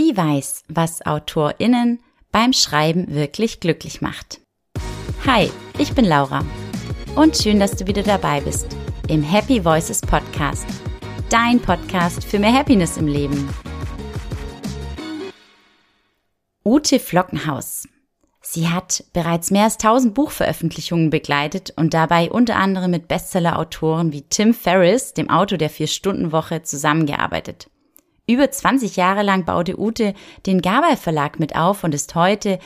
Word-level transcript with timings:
Sie 0.00 0.16
weiß, 0.16 0.62
was 0.68 1.04
AutorInnen 1.04 1.98
beim 2.30 2.52
Schreiben 2.52 3.12
wirklich 3.12 3.58
glücklich 3.58 4.00
macht. 4.00 4.40
Hi, 5.26 5.50
ich 5.76 5.92
bin 5.92 6.04
Laura 6.04 6.44
und 7.16 7.36
schön, 7.36 7.58
dass 7.58 7.72
du 7.72 7.84
wieder 7.88 8.04
dabei 8.04 8.40
bist 8.40 8.68
im 9.08 9.24
Happy 9.24 9.64
Voices 9.64 10.00
Podcast. 10.00 10.68
Dein 11.30 11.58
Podcast 11.58 12.22
für 12.22 12.38
mehr 12.38 12.52
Happiness 12.52 12.96
im 12.96 13.08
Leben. 13.08 13.48
Ute 16.64 17.00
Flockenhaus. 17.00 17.88
Sie 18.40 18.68
hat 18.68 19.02
bereits 19.12 19.50
mehr 19.50 19.64
als 19.64 19.78
1000 19.78 20.14
Buchveröffentlichungen 20.14 21.10
begleitet 21.10 21.72
und 21.74 21.92
dabei 21.92 22.30
unter 22.30 22.54
anderem 22.54 22.92
mit 22.92 23.08
Bestseller-Autoren 23.08 24.12
wie 24.12 24.22
Tim 24.22 24.54
Ferriss, 24.54 25.12
dem 25.12 25.28
Autor 25.28 25.58
der 25.58 25.70
Vier-Stunden-Woche, 25.70 26.62
zusammengearbeitet. 26.62 27.68
Über 28.28 28.50
20 28.50 28.96
Jahre 28.96 29.22
lang 29.22 29.46
baute 29.46 29.80
Ute 29.80 30.12
den 30.44 30.60
Gabal 30.60 30.98
Verlag 30.98 31.40
mit 31.40 31.56
auf 31.56 31.82
und 31.82 31.94
ist 31.94 32.14
heute 32.14 32.58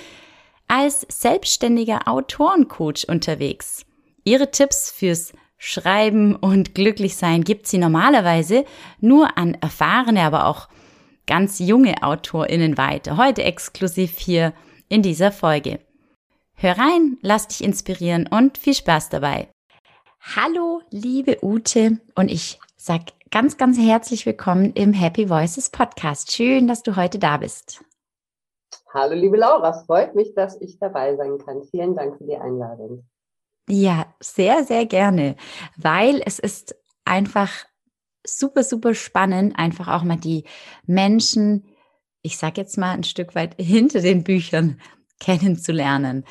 als 0.67 1.07
selbstständiger 1.09 2.09
Autorencoach 2.09 3.07
unterwegs. 3.09 3.87
Ihre 4.25 4.51
Tipps 4.51 4.91
fürs 4.91 5.33
Schreiben 5.59 6.35
und 6.35 6.75
Glücklichsein 6.75 7.45
gibt 7.45 7.69
sie 7.69 7.79
normalerweise 7.79 8.65
nur 8.99 9.39
an 9.39 9.55
erfahrene, 9.55 10.23
aber 10.23 10.47
auch 10.47 10.69
ganz 11.29 11.61
junge 11.61 12.03
AutorInnen 12.03 12.77
weiter. 12.77 13.17
Heute 13.17 13.45
exklusiv 13.45 14.19
hier 14.19 14.55
in 14.89 15.03
dieser 15.03 15.31
Folge. 15.31 15.79
Hör 16.55 16.77
rein, 16.77 17.19
lass 17.23 17.47
dich 17.47 17.63
inspirieren 17.63 18.27
und 18.27 18.59
viel 18.59 18.75
Spaß 18.75 19.11
dabei. 19.11 19.49
Hallo, 20.35 20.83
liebe 20.91 21.39
Ute, 21.43 22.01
und 22.17 22.31
ich 22.31 22.59
sag 22.77 23.03
ganz, 23.33 23.57
ganz 23.57 23.79
herzlich 23.79 24.27
willkommen 24.27 24.75
im 24.75 24.93
Happy 24.93 25.31
Voices 25.31 25.71
Podcast. 25.71 26.33
Schön, 26.33 26.69
dass 26.69 26.83
du 26.83 26.97
heute 26.97 27.19
da 27.19 27.39
bist. 27.39 27.83
Hallo, 28.93 29.15
liebe 29.15 29.39
Laura, 29.39 29.71
es 29.71 29.87
freut 29.87 30.15
mich, 30.15 30.35
dass 30.35 30.61
ich 30.61 30.79
dabei 30.79 31.17
sein 31.17 31.39
kann. 31.39 31.63
Vielen 31.71 31.97
Dank 31.97 32.19
für 32.19 32.25
die 32.25 32.37
Einladung. 32.37 33.09
Ja, 33.71 34.15
sehr, 34.21 34.65
sehr 34.65 34.85
gerne, 34.85 35.37
weil 35.79 36.21
es 36.27 36.39
ist 36.39 36.77
einfach 37.07 37.51
super, 38.23 38.65
super 38.65 38.95
spannend, 38.95 39.59
einfach 39.59 39.89
auch 39.89 40.03
mal 40.03 40.19
die 40.19 40.45
Menschen, 40.85 41.65
ich 42.21 42.37
sag 42.37 42.59
jetzt 42.59 42.77
mal 42.77 42.93
ein 42.93 43.05
Stück 43.05 43.35
weit 43.35 43.55
hinter 43.59 44.03
den 44.03 44.25
Büchern 44.25 44.79
kennenzulernen. 45.21 46.27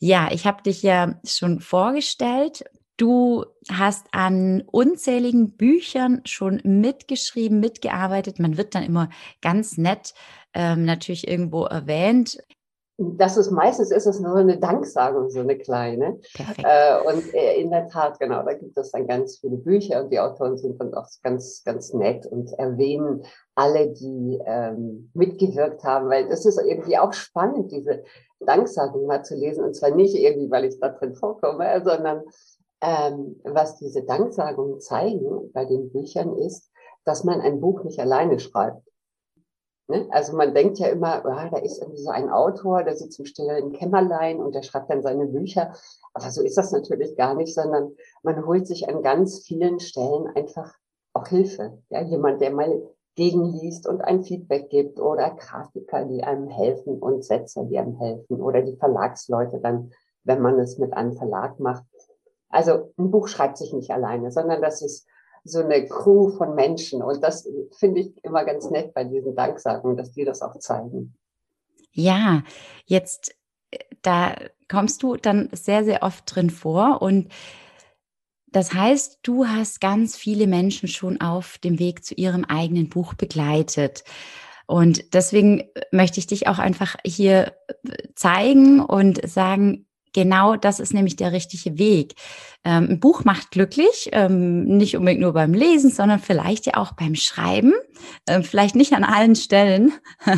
Ja, 0.00 0.28
ich 0.32 0.44
habe 0.44 0.64
dich 0.64 0.82
ja 0.82 1.20
schon 1.24 1.60
vorgestellt. 1.60 2.64
Du 2.96 3.44
hast 3.70 4.06
an 4.12 4.62
unzähligen 4.70 5.56
Büchern 5.56 6.20
schon 6.24 6.60
mitgeschrieben, 6.64 7.58
mitgearbeitet. 7.58 8.38
Man 8.38 8.56
wird 8.56 8.74
dann 8.74 8.84
immer 8.84 9.08
ganz 9.40 9.78
nett 9.78 10.14
ähm, 10.54 10.84
natürlich 10.84 11.26
irgendwo 11.26 11.64
erwähnt. 11.64 12.38
Das 12.98 13.36
ist 13.36 13.50
meistens 13.50 13.90
ist 13.90 14.06
es 14.06 14.20
nur 14.20 14.36
eine 14.36 14.58
Danksagung, 14.58 15.30
so 15.30 15.40
eine 15.40 15.56
kleine. 15.56 16.20
Perfekt. 16.34 16.68
Äh, 16.68 17.00
und 17.02 17.34
äh, 17.34 17.58
in 17.58 17.70
der 17.70 17.88
Tat, 17.88 18.20
genau, 18.20 18.42
da 18.44 18.52
gibt 18.52 18.76
es 18.76 18.92
dann 18.92 19.06
ganz 19.06 19.38
viele 19.38 19.56
Bücher 19.56 20.04
und 20.04 20.12
die 20.12 20.20
Autoren 20.20 20.58
sind 20.58 20.78
dann 20.78 20.92
auch 20.94 21.08
ganz, 21.22 21.62
ganz 21.64 21.94
nett 21.94 22.26
und 22.26 22.52
erwähnen 22.58 23.24
alle, 23.54 23.88
die 23.92 24.38
ähm, 24.46 25.10
mitgewirkt 25.14 25.82
haben, 25.84 26.10
weil 26.10 26.28
das 26.28 26.44
ist 26.44 26.60
irgendwie 26.60 26.98
auch 26.98 27.14
spannend, 27.14 27.72
diese 27.72 28.04
Danksagung 28.40 29.06
mal 29.06 29.24
zu 29.24 29.34
lesen. 29.36 29.64
Und 29.64 29.74
zwar 29.74 29.90
nicht 29.90 30.14
irgendwie, 30.14 30.50
weil 30.50 30.66
ich 30.66 30.78
da 30.78 30.90
drin 30.90 31.14
vorkomme, 31.14 31.82
sondern 31.84 32.22
ähm, 32.82 33.40
was 33.44 33.78
diese 33.78 34.02
Danksagungen 34.02 34.80
zeigen 34.80 35.50
bei 35.52 35.64
den 35.64 35.90
Büchern 35.90 36.36
ist, 36.36 36.70
dass 37.04 37.24
man 37.24 37.40
ein 37.40 37.60
Buch 37.60 37.84
nicht 37.84 38.00
alleine 38.00 38.38
schreibt. 38.38 38.86
Ne? 39.88 40.06
Also 40.10 40.36
man 40.36 40.52
denkt 40.54 40.78
ja 40.78 40.88
immer, 40.88 41.24
ah, 41.24 41.48
da 41.48 41.58
ist 41.58 41.80
irgendwie 41.80 42.02
so 42.02 42.10
ein 42.10 42.28
Autor, 42.28 42.82
der 42.82 42.96
sitzt 42.96 43.18
im 43.18 43.24
stillen 43.24 43.72
Kämmerlein 43.72 44.38
und 44.38 44.54
der 44.54 44.62
schreibt 44.62 44.90
dann 44.90 45.02
seine 45.02 45.26
Bücher. 45.26 45.72
Aber 46.12 46.30
so 46.30 46.42
ist 46.42 46.58
das 46.58 46.72
natürlich 46.72 47.16
gar 47.16 47.34
nicht, 47.34 47.54
sondern 47.54 47.92
man 48.22 48.44
holt 48.44 48.66
sich 48.66 48.88
an 48.88 49.02
ganz 49.02 49.44
vielen 49.44 49.80
Stellen 49.80 50.26
einfach 50.34 50.74
auch 51.14 51.28
Hilfe. 51.28 51.78
Ja, 51.88 52.02
jemand, 52.02 52.40
der 52.40 52.52
mal 52.52 52.82
gegenliest 53.14 53.86
und 53.86 54.00
ein 54.00 54.22
Feedback 54.22 54.70
gibt 54.70 54.98
oder 54.98 55.30
Grafiker, 55.30 56.06
die 56.06 56.24
einem 56.24 56.48
helfen 56.48 56.98
und 56.98 57.24
Setzer, 57.24 57.64
die 57.64 57.78
einem 57.78 57.96
helfen 57.98 58.40
oder 58.40 58.62
die 58.62 58.76
Verlagsleute 58.76 59.60
dann, 59.60 59.92
wenn 60.24 60.40
man 60.40 60.58
es 60.58 60.78
mit 60.78 60.94
einem 60.94 61.12
Verlag 61.12 61.60
macht. 61.60 61.84
Also 62.52 62.92
ein 62.98 63.10
Buch 63.10 63.28
schreibt 63.28 63.58
sich 63.58 63.72
nicht 63.72 63.90
alleine, 63.90 64.30
sondern 64.30 64.62
das 64.62 64.82
ist 64.82 65.06
so 65.44 65.60
eine 65.60 65.86
Crew 65.88 66.28
von 66.30 66.54
Menschen. 66.54 67.02
Und 67.02 67.22
das 67.22 67.48
finde 67.72 68.02
ich 68.02 68.24
immer 68.24 68.44
ganz 68.44 68.70
nett 68.70 68.94
bei 68.94 69.04
diesen 69.04 69.34
Danksagungen, 69.34 69.96
dass 69.96 70.12
die 70.12 70.24
das 70.24 70.42
auch 70.42 70.56
zeigen. 70.58 71.16
Ja, 71.92 72.42
jetzt, 72.86 73.34
äh, 73.70 73.78
da 74.02 74.36
kommst 74.68 75.02
du 75.02 75.16
dann 75.16 75.50
sehr, 75.52 75.84
sehr 75.84 76.02
oft 76.02 76.24
drin 76.26 76.50
vor 76.50 77.02
und 77.02 77.28
das 78.52 78.74
heißt, 78.74 79.20
du 79.22 79.46
hast 79.46 79.80
ganz 79.80 80.14
viele 80.14 80.46
Menschen 80.46 80.86
schon 80.86 81.20
auf 81.22 81.56
dem 81.58 81.78
Weg 81.78 82.04
zu 82.04 82.14
ihrem 82.14 82.44
eigenen 82.44 82.90
Buch 82.90 83.14
begleitet. 83.14 84.04
Und 84.66 85.14
deswegen 85.14 85.60
äh, 85.60 85.66
möchte 85.90 86.20
ich 86.20 86.26
dich 86.26 86.46
auch 86.48 86.58
einfach 86.58 86.96
hier 87.04 87.54
äh, 87.68 88.08
zeigen 88.14 88.80
und 88.80 89.26
sagen, 89.28 89.86
Genau 90.12 90.56
das 90.56 90.80
ist 90.80 90.94
nämlich 90.94 91.16
der 91.16 91.32
richtige 91.32 91.78
Weg. 91.78 92.14
Ähm, 92.64 92.88
ein 92.90 93.00
Buch 93.00 93.24
macht 93.24 93.50
glücklich, 93.50 94.10
ähm, 94.12 94.64
nicht 94.64 94.96
unbedingt 94.96 95.20
nur 95.20 95.32
beim 95.32 95.54
Lesen, 95.54 95.90
sondern 95.90 96.18
vielleicht 96.18 96.66
ja 96.66 96.76
auch 96.76 96.92
beim 96.92 97.14
Schreiben. 97.14 97.72
Ähm, 98.26 98.42
vielleicht 98.42 98.76
nicht 98.76 98.92
an 98.92 99.04
allen 99.04 99.34
Stellen 99.34 99.92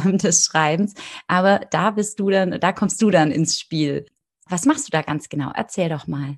des 0.04 0.44
Schreibens, 0.44 0.94
aber 1.26 1.60
da 1.70 1.90
bist 1.90 2.20
du 2.20 2.30
dann, 2.30 2.58
da 2.60 2.72
kommst 2.72 3.00
du 3.02 3.10
dann 3.10 3.30
ins 3.30 3.58
Spiel. 3.58 4.06
Was 4.48 4.66
machst 4.66 4.88
du 4.88 4.90
da 4.90 5.02
ganz 5.02 5.28
genau? 5.28 5.50
Erzähl 5.54 5.88
doch 5.88 6.06
mal. 6.06 6.36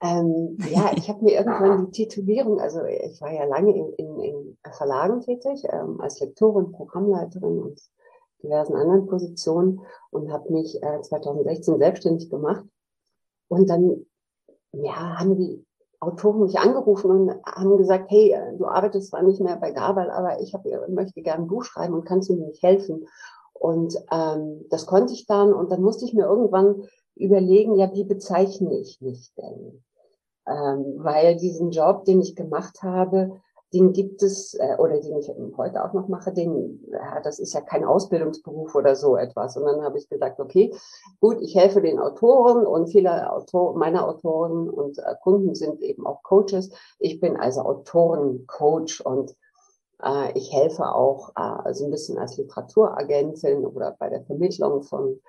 Ähm, 0.00 0.56
ja, 0.70 0.92
ich 0.96 1.08
habe 1.08 1.24
mir 1.24 1.32
irgendwann 1.32 1.90
die 1.90 2.06
Titulierung, 2.06 2.60
also 2.60 2.84
ich 2.84 3.20
war 3.20 3.32
ja 3.32 3.44
lange 3.44 3.74
in, 3.74 3.92
in, 3.94 4.20
in 4.20 4.58
Verlagen 4.70 5.20
tätig, 5.22 5.64
ähm, 5.72 6.00
als 6.00 6.20
Lektorin, 6.20 6.70
Programmleiterin 6.70 7.58
und 7.58 7.80
diversen 8.42 8.76
anderen 8.76 9.06
Positionen 9.06 9.80
und 10.10 10.32
habe 10.32 10.52
mich 10.52 10.82
äh, 10.82 11.00
2016 11.02 11.78
selbstständig 11.78 12.30
gemacht. 12.30 12.64
Und 13.48 13.68
dann 13.68 14.06
ja, 14.72 15.18
haben 15.18 15.36
die 15.36 15.64
Autoren 16.00 16.42
mich 16.42 16.58
angerufen 16.58 17.10
und 17.10 17.30
haben 17.44 17.76
gesagt, 17.76 18.10
hey, 18.10 18.30
äh, 18.32 18.56
du 18.56 18.66
arbeitest 18.66 19.10
zwar 19.10 19.22
nicht 19.22 19.40
mehr 19.40 19.56
bei 19.56 19.72
Gabal, 19.72 20.10
aber 20.10 20.40
ich 20.40 20.54
hab, 20.54 20.64
möchte 20.88 21.22
gerne 21.22 21.44
ein 21.44 21.48
Buch 21.48 21.64
schreiben 21.64 21.94
und 21.94 22.04
kannst 22.04 22.28
du 22.28 22.34
mir 22.34 22.46
nicht 22.46 22.62
helfen? 22.62 23.06
Und 23.52 23.96
ähm, 24.12 24.64
das 24.70 24.86
konnte 24.86 25.12
ich 25.12 25.26
dann 25.26 25.52
und 25.52 25.72
dann 25.72 25.82
musste 25.82 26.04
ich 26.04 26.14
mir 26.14 26.26
irgendwann 26.26 26.84
überlegen, 27.16 27.74
ja, 27.74 27.92
wie 27.92 28.04
bezeichne 28.04 28.78
ich 28.78 29.00
mich 29.00 29.32
denn? 29.34 29.82
Ähm, 30.46 30.94
weil 30.98 31.36
diesen 31.36 31.72
Job, 31.72 32.04
den 32.04 32.20
ich 32.20 32.36
gemacht 32.36 32.82
habe, 32.82 33.40
den 33.72 33.92
gibt 33.92 34.22
es, 34.22 34.54
äh, 34.54 34.76
oder 34.78 35.00
den 35.00 35.18
ich 35.18 35.30
heute 35.56 35.84
auch 35.84 35.92
noch 35.92 36.08
mache, 36.08 36.32
den, 36.32 36.82
ja, 36.90 37.20
das 37.20 37.38
ist 37.38 37.52
ja 37.52 37.60
kein 37.60 37.84
Ausbildungsberuf 37.84 38.74
oder 38.74 38.96
so 38.96 39.16
etwas. 39.16 39.56
Und 39.56 39.64
dann 39.64 39.82
habe 39.82 39.98
ich 39.98 40.08
gesagt, 40.08 40.40
okay, 40.40 40.74
gut, 41.20 41.40
ich 41.40 41.54
helfe 41.54 41.82
den 41.82 41.98
Autoren 41.98 42.66
und 42.66 42.88
viele 42.88 43.30
Autor 43.30 43.76
meiner 43.76 44.08
Autoren 44.08 44.70
und 44.70 44.98
äh, 44.98 45.14
Kunden 45.22 45.54
sind 45.54 45.82
eben 45.82 46.06
auch 46.06 46.22
Coaches. 46.22 46.70
Ich 46.98 47.20
bin 47.20 47.36
also 47.36 47.60
Autorencoach 47.60 49.04
und 49.04 49.36
äh, 50.02 50.32
ich 50.32 50.52
helfe 50.52 50.94
auch 50.94 51.30
äh, 51.30 51.40
also 51.64 51.84
ein 51.84 51.90
bisschen 51.90 52.18
als 52.18 52.38
Literaturagentin 52.38 53.66
oder 53.66 53.94
bei 53.98 54.08
der 54.08 54.24
Vermittlung 54.24 54.82
von 54.82 55.20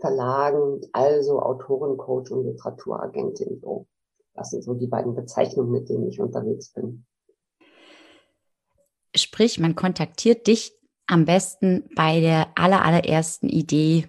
Verlagen, 0.00 0.80
also 0.92 1.40
Autorencoach 1.40 2.30
und 2.30 2.44
Literaturagentin. 2.44 3.58
So. 3.60 3.86
Das 4.34 4.50
sind 4.50 4.62
so 4.62 4.74
die 4.74 4.86
beiden 4.86 5.16
Bezeichnungen, 5.16 5.72
mit 5.72 5.88
denen 5.88 6.06
ich 6.06 6.20
unterwegs 6.20 6.72
bin. 6.72 7.04
Sprich, 9.14 9.58
man 9.58 9.74
kontaktiert 9.74 10.46
dich 10.46 10.78
am 11.06 11.24
besten 11.24 11.88
bei 11.96 12.20
der 12.20 12.48
aller, 12.54 12.84
allerersten 12.84 13.48
Idee. 13.48 14.08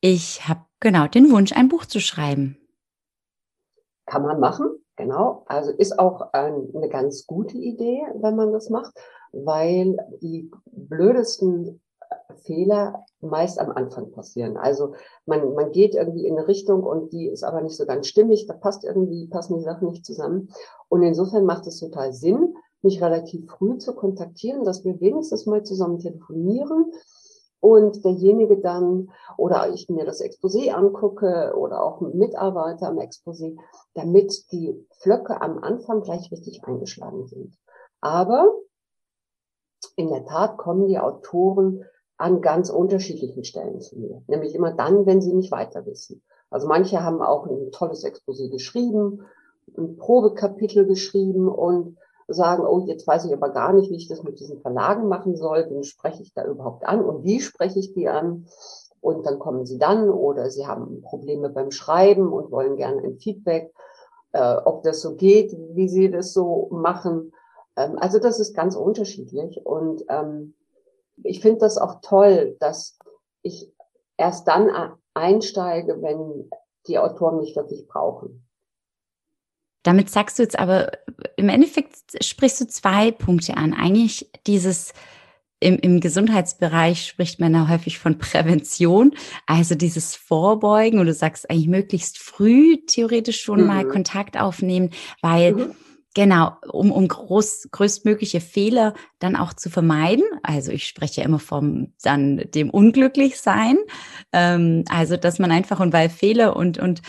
Ich 0.00 0.48
habe 0.48 0.64
genau 0.80 1.06
den 1.06 1.30
Wunsch, 1.30 1.52
ein 1.52 1.68
Buch 1.68 1.86
zu 1.86 2.00
schreiben. 2.00 2.56
Kann 4.06 4.22
man 4.22 4.40
machen, 4.40 4.66
genau. 4.96 5.44
Also 5.46 5.70
ist 5.70 5.98
auch 5.98 6.32
eine 6.32 6.88
ganz 6.90 7.26
gute 7.26 7.56
Idee, 7.56 8.02
wenn 8.14 8.36
man 8.36 8.52
das 8.52 8.68
macht, 8.70 8.92
weil 9.32 9.96
die 10.20 10.50
blödesten 10.66 11.80
Fehler 12.44 13.04
meist 13.20 13.58
am 13.58 13.70
Anfang 13.70 14.10
passieren. 14.12 14.56
Also 14.56 14.94
man, 15.26 15.54
man 15.54 15.72
geht 15.72 15.94
irgendwie 15.94 16.26
in 16.26 16.36
eine 16.36 16.48
Richtung 16.48 16.82
und 16.82 17.12
die 17.12 17.28
ist 17.28 17.44
aber 17.44 17.60
nicht 17.62 17.76
so 17.76 17.86
ganz 17.86 18.06
stimmig, 18.06 18.46
da 18.46 18.54
passt 18.54 18.84
irgendwie, 18.84 19.28
passen 19.28 19.56
die 19.56 19.64
Sachen 19.64 19.88
nicht 19.88 20.04
zusammen. 20.04 20.48
Und 20.88 21.02
insofern 21.02 21.44
macht 21.44 21.66
es 21.66 21.78
total 21.78 22.12
Sinn, 22.12 22.54
mich 22.82 23.02
relativ 23.02 23.50
früh 23.50 23.78
zu 23.78 23.94
kontaktieren, 23.94 24.64
dass 24.64 24.84
wir 24.84 25.00
wenigstens 25.00 25.46
mal 25.46 25.62
zusammen 25.62 25.98
telefonieren 25.98 26.92
und 27.60 28.04
derjenige 28.04 28.58
dann 28.58 29.10
oder 29.38 29.70
ich 29.72 29.88
mir 29.88 30.04
das 30.04 30.20
Exposé 30.20 30.72
angucke 30.72 31.54
oder 31.56 31.82
auch 31.82 32.00
Mitarbeiter 32.00 32.88
am 32.88 32.98
Exposé, 32.98 33.56
damit 33.94 34.50
die 34.50 34.74
Flöcke 34.98 35.40
am 35.40 35.58
Anfang 35.58 36.02
gleich 36.02 36.32
richtig 36.32 36.64
eingeschlagen 36.64 37.28
sind. 37.28 37.56
Aber 38.00 38.52
in 39.96 40.08
der 40.08 40.24
Tat 40.24 40.58
kommen 40.58 40.88
die 40.88 40.98
Autoren 40.98 41.84
an 42.16 42.40
ganz 42.40 42.68
unterschiedlichen 42.68 43.44
Stellen 43.44 43.80
zu 43.80 43.98
mir. 43.98 44.22
Nämlich 44.26 44.54
immer 44.54 44.72
dann, 44.72 45.06
wenn 45.06 45.20
sie 45.20 45.32
nicht 45.32 45.52
weiter 45.52 45.86
wissen. 45.86 46.22
Also 46.50 46.66
manche 46.68 47.02
haben 47.02 47.22
auch 47.22 47.46
ein 47.46 47.70
tolles 47.70 48.04
Exposé 48.04 48.50
geschrieben, 48.50 49.22
ein 49.76 49.96
Probekapitel 49.96 50.86
geschrieben 50.86 51.48
und 51.48 51.96
sagen, 52.28 52.64
oh, 52.66 52.84
jetzt 52.86 53.06
weiß 53.06 53.24
ich 53.26 53.32
aber 53.32 53.50
gar 53.50 53.72
nicht, 53.72 53.90
wie 53.90 53.96
ich 53.96 54.08
das 54.08 54.22
mit 54.22 54.40
diesen 54.40 54.60
Verlagen 54.60 55.08
machen 55.08 55.36
soll. 55.36 55.66
Wen 55.70 55.84
spreche 55.84 56.22
ich 56.22 56.32
da 56.34 56.44
überhaupt 56.44 56.84
an 56.84 57.04
und 57.04 57.24
wie 57.24 57.40
spreche 57.40 57.78
ich 57.78 57.92
die 57.94 58.08
an? 58.08 58.46
Und 59.00 59.26
dann 59.26 59.38
kommen 59.38 59.66
sie 59.66 59.78
dann 59.78 60.10
oder 60.10 60.50
sie 60.50 60.66
haben 60.66 61.02
Probleme 61.02 61.50
beim 61.50 61.72
Schreiben 61.72 62.32
und 62.32 62.52
wollen 62.52 62.76
gerne 62.76 63.02
ein 63.02 63.18
Feedback, 63.18 63.72
äh, 64.32 64.56
ob 64.64 64.84
das 64.84 65.00
so 65.00 65.16
geht, 65.16 65.56
wie 65.74 65.88
sie 65.88 66.10
das 66.10 66.32
so 66.32 66.68
machen. 66.70 67.32
Ähm, 67.76 67.98
also 67.98 68.18
das 68.18 68.38
ist 68.38 68.54
ganz 68.54 68.76
unterschiedlich 68.76 69.64
und 69.66 70.04
ähm, 70.08 70.54
ich 71.24 71.40
finde 71.40 71.58
das 71.58 71.78
auch 71.78 71.96
toll, 72.00 72.56
dass 72.60 72.98
ich 73.42 73.72
erst 74.16 74.46
dann 74.48 74.70
einsteige, 75.14 76.00
wenn 76.00 76.48
die 76.86 76.98
Autoren 76.98 77.38
mich 77.38 77.54
wirklich 77.56 77.86
brauchen. 77.86 78.46
Damit 79.82 80.10
sagst 80.10 80.38
du 80.38 80.42
jetzt 80.42 80.58
aber, 80.58 80.92
im 81.36 81.48
Endeffekt 81.48 81.96
sprichst 82.22 82.60
du 82.60 82.66
zwei 82.66 83.10
Punkte 83.10 83.56
an. 83.56 83.74
Eigentlich 83.74 84.30
dieses, 84.46 84.92
im, 85.60 85.78
im 85.78 86.00
Gesundheitsbereich 86.00 87.06
spricht 87.06 87.40
man 87.40 87.54
ja 87.54 87.68
häufig 87.68 87.98
von 87.98 88.18
Prävention, 88.18 89.12
also 89.46 89.74
dieses 89.74 90.14
Vorbeugen 90.14 90.98
und 90.98 91.06
du 91.06 91.14
sagst 91.14 91.50
eigentlich 91.50 91.68
möglichst 91.68 92.18
früh 92.18 92.78
theoretisch 92.86 93.40
schon 93.40 93.62
mhm. 93.62 93.66
mal 93.66 93.88
Kontakt 93.88 94.38
aufnehmen, 94.38 94.90
weil 95.20 95.52
mhm. 95.52 95.74
Genau, 96.14 96.52
um, 96.70 96.92
um 96.92 97.08
groß, 97.08 97.68
größtmögliche 97.70 98.42
Fehler 98.42 98.92
dann 99.18 99.34
auch 99.34 99.54
zu 99.54 99.70
vermeiden. 99.70 100.24
Also 100.42 100.70
ich 100.70 100.86
spreche 100.86 101.22
ja 101.22 101.26
immer 101.26 101.38
vom 101.38 101.94
dann 102.02 102.36
dem 102.54 102.68
Unglücklichsein. 102.68 103.78
Ähm, 104.30 104.84
also 104.90 105.16
dass 105.16 105.38
man 105.38 105.50
einfach 105.50 105.80
und 105.80 105.94
weil 105.94 106.10
Fehler 106.10 106.54
und 106.54 106.78
und 106.78 107.00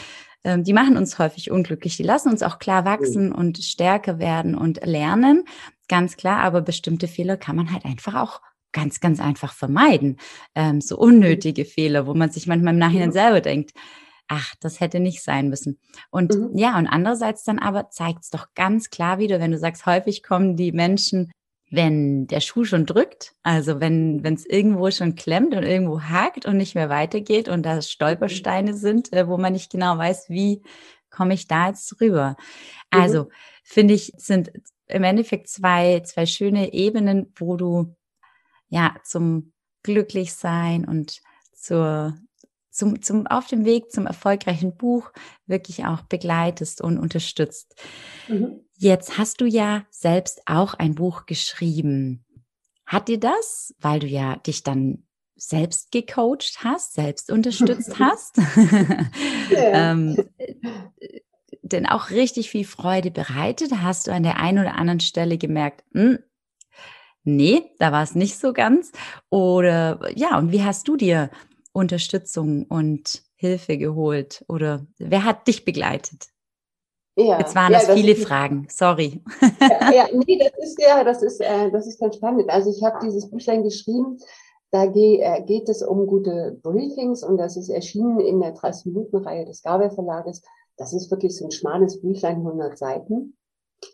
ähm, 0.43 0.63
die 0.63 0.73
machen 0.73 0.97
uns 0.97 1.19
häufig 1.19 1.51
unglücklich. 1.51 1.97
Die 1.97 2.03
lassen 2.03 2.29
uns 2.29 2.43
auch 2.43 2.59
klar 2.59 2.85
wachsen 2.85 3.27
mhm. 3.27 3.35
und 3.35 3.57
stärker 3.59 4.19
werden 4.19 4.55
und 4.55 4.85
lernen, 4.85 5.45
ganz 5.87 6.17
klar. 6.17 6.39
Aber 6.39 6.61
bestimmte 6.61 7.07
Fehler 7.07 7.37
kann 7.37 7.55
man 7.55 7.71
halt 7.71 7.85
einfach 7.85 8.15
auch 8.15 8.41
ganz, 8.71 8.99
ganz 8.99 9.19
einfach 9.19 9.53
vermeiden. 9.53 10.17
Ähm, 10.55 10.81
so 10.81 10.97
unnötige 10.97 11.65
Fehler, 11.65 12.07
wo 12.07 12.13
man 12.13 12.31
sich 12.31 12.47
manchmal 12.47 12.73
im 12.73 12.79
Nachhinein 12.79 13.11
selber 13.11 13.39
denkt, 13.39 13.71
ach, 14.27 14.55
das 14.59 14.79
hätte 14.79 14.99
nicht 14.99 15.21
sein 15.21 15.49
müssen. 15.49 15.79
Und 16.09 16.33
mhm. 16.33 16.57
ja, 16.57 16.77
und 16.77 16.87
andererseits 16.87 17.43
dann 17.43 17.59
aber 17.59 17.89
zeigt 17.89 18.23
es 18.23 18.29
doch 18.29 18.47
ganz 18.55 18.89
klar 18.89 19.19
wieder, 19.19 19.39
wenn 19.39 19.51
du 19.51 19.57
sagst, 19.57 19.85
häufig 19.85 20.23
kommen 20.23 20.55
die 20.55 20.71
Menschen, 20.71 21.31
wenn 21.73 22.27
der 22.27 22.39
Schuh 22.39 22.65
schon 22.65 22.85
drückt, 22.85 23.33
also 23.41 23.79
wenn 23.79 24.23
es 24.23 24.45
irgendwo 24.45 24.91
schon 24.91 25.15
klemmt 25.15 25.55
und 25.55 25.63
irgendwo 25.63 26.01
hakt 26.01 26.45
und 26.45 26.57
nicht 26.57 26.75
mehr 26.75 26.89
weitergeht 26.89 27.49
und 27.49 27.63
da 27.63 27.81
Stolpersteine 27.81 28.73
mhm. 28.73 28.77
sind, 28.77 29.13
äh, 29.13 29.27
wo 29.27 29.37
man 29.37 29.53
nicht 29.53 29.71
genau 29.71 29.97
weiß, 29.97 30.29
wie 30.29 30.61
komme 31.09 31.33
ich 31.33 31.47
da 31.47 31.69
jetzt 31.69 31.99
rüber. 31.99 32.35
Mhm. 32.93 33.01
Also 33.01 33.29
finde 33.63 33.95
ich, 33.95 34.13
sind 34.17 34.51
im 34.87 35.03
Endeffekt 35.03 35.47
zwei, 35.47 36.01
zwei 36.01 36.27
schöne 36.27 36.73
Ebenen, 36.73 37.33
wo 37.37 37.57
du 37.57 37.95
ja 38.69 38.95
zum 39.03 39.51
Glücklichsein 39.81 40.85
und 40.85 41.21
zur 41.53 42.15
zum, 42.73 43.01
zum, 43.01 43.27
auf 43.27 43.47
dem 43.47 43.65
Weg 43.65 43.91
zum 43.91 44.07
erfolgreichen 44.07 44.75
Buch 44.75 45.11
wirklich 45.45 45.85
auch 45.85 46.01
begleitest 46.01 46.81
und 46.81 46.97
unterstützt. 46.97 47.75
Mhm. 48.27 48.61
Jetzt 48.77 49.17
hast 49.17 49.39
du 49.41 49.45
ja 49.45 49.85
selbst 49.91 50.41
auch 50.47 50.73
ein 50.73 50.95
Buch 50.95 51.25
geschrieben. 51.25 52.25
Hat 52.85 53.07
dir 53.07 53.19
das, 53.19 53.75
weil 53.79 53.99
du 53.99 54.07
ja 54.07 54.37
dich 54.37 54.63
dann 54.63 55.03
selbst 55.35 55.91
gecoacht 55.91 56.59
hast, 56.63 56.93
selbst 56.93 57.31
unterstützt 57.31 57.99
hast, 57.99 58.39
ähm, 59.55 60.17
denn 61.61 61.85
auch 61.85 62.09
richtig 62.09 62.49
viel 62.49 62.65
Freude 62.65 63.11
bereitet? 63.11 63.71
Hast 63.81 64.07
du 64.07 64.11
an 64.11 64.23
der 64.23 64.37
einen 64.39 64.59
oder 64.59 64.75
anderen 64.75 64.99
Stelle 64.99 65.37
gemerkt, 65.37 65.83
hm, 65.93 66.19
nee, 67.23 67.63
da 67.77 67.91
war 67.91 68.03
es 68.03 68.15
nicht 68.15 68.39
so 68.39 68.51
ganz? 68.51 68.91
Oder 69.29 69.99
ja, 70.15 70.37
und 70.37 70.51
wie 70.51 70.63
hast 70.63 70.87
du 70.87 70.97
dir 70.97 71.29
Unterstützung 71.73 72.65
und 72.65 73.23
Hilfe 73.35 73.77
geholt? 73.77 74.45
Oder 74.47 74.85
wer 74.97 75.25
hat 75.25 75.47
dich 75.47 75.65
begleitet? 75.65 76.27
Ja, 77.15 77.37
Jetzt 77.39 77.55
waren 77.55 77.71
ja, 77.71 77.77
das, 77.77 77.87
das 77.87 77.95
viele 77.95 78.13
ist, 78.13 78.25
Fragen, 78.25 78.67
sorry. 78.71 79.21
Ja, 79.61 79.91
ja, 79.93 80.07
nee, 80.13 80.39
das 80.39 80.51
ist 80.57 80.81
ja, 80.81 81.03
das 81.03 81.21
ist, 81.21 81.41
äh, 81.41 81.69
das 81.69 81.85
ist 81.85 81.99
ganz 81.99 82.15
spannend. 82.15 82.49
Also 82.49 82.71
ich 82.71 82.83
habe 82.83 82.97
dieses 83.03 83.29
Büchlein 83.29 83.63
geschrieben, 83.63 84.17
da 84.71 84.87
ge 84.87 85.19
äh, 85.19 85.43
geht 85.43 85.69
es 85.69 85.83
um 85.83 86.07
gute 86.07 86.57
Briefings 86.63 87.23
und 87.23 87.37
das 87.37 87.55
ist 87.55 87.69
erschienen 87.69 88.19
in 88.19 88.39
der 88.39 88.55
30-Minuten-Reihe 88.55 89.45
des 89.45 89.61
Gaber 89.61 89.91
Verlages. 89.91 90.41
Das 90.77 90.93
ist 90.93 91.11
wirklich 91.11 91.37
so 91.37 91.45
ein 91.45 91.51
schmales 91.51 92.01
Büchlein, 92.01 92.37
100 92.37 92.79
Seiten, 92.79 93.37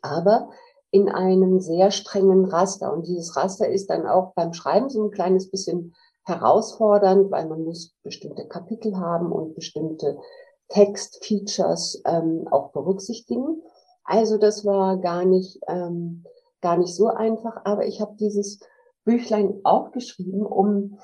aber 0.01 0.49
in 0.91 1.09
einem 1.09 1.59
sehr 1.59 1.91
strengen 1.91 2.45
Raster. 2.45 2.93
Und 2.93 3.05
dieses 3.05 3.35
Raster 3.35 3.67
ist 3.67 3.89
dann 3.89 4.07
auch 4.07 4.33
beim 4.33 4.53
Schreiben 4.53 4.89
so 4.89 5.03
ein 5.03 5.11
kleines 5.11 5.51
bisschen 5.51 5.93
herausfordernd, 6.29 7.31
weil 7.31 7.47
man 7.47 7.63
muss 7.63 7.95
bestimmte 8.03 8.47
Kapitel 8.47 8.97
haben 8.97 9.31
und 9.31 9.55
bestimmte 9.55 10.17
Textfeatures 10.69 12.01
ähm, 12.05 12.47
auch 12.49 12.71
berücksichtigen. 12.71 13.61
Also 14.03 14.37
das 14.37 14.65
war 14.65 14.97
gar 14.97 15.25
nicht, 15.25 15.59
ähm, 15.67 16.23
gar 16.61 16.77
nicht 16.77 16.95
so 16.95 17.07
einfach, 17.07 17.61
aber 17.65 17.85
ich 17.85 17.99
habe 18.01 18.15
dieses 18.17 18.59
Büchlein 19.03 19.59
auch 19.63 19.91
geschrieben, 19.91 20.45
um 20.45 20.97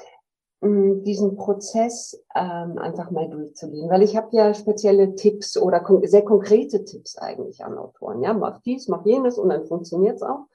um 0.62 1.04
diesen 1.04 1.36
Prozess 1.36 2.20
ähm, 2.36 2.78
einfach 2.78 3.12
mal 3.12 3.30
durchzugehen, 3.30 3.90
weil 3.90 4.02
ich 4.02 4.16
habe 4.18 4.30
ja 4.32 4.54
spezielle 4.54 5.16
Tipps 5.16 5.58
oder 5.58 5.80
kon 5.80 6.06
sehr 6.08 6.24
konkrete 6.24 6.84
Tipps 6.84 7.18
eigentlich 7.18 7.64
an 7.64 7.78
Autoren. 7.78 8.22
Ja, 8.22 8.34
mach 8.34 8.62
dies, 8.62 8.88
mach 8.88 9.06
jenes 9.06 9.38
und 9.38 9.50
dann 9.50 9.68
funktioniert's 9.68 10.24
auch. 10.24 10.46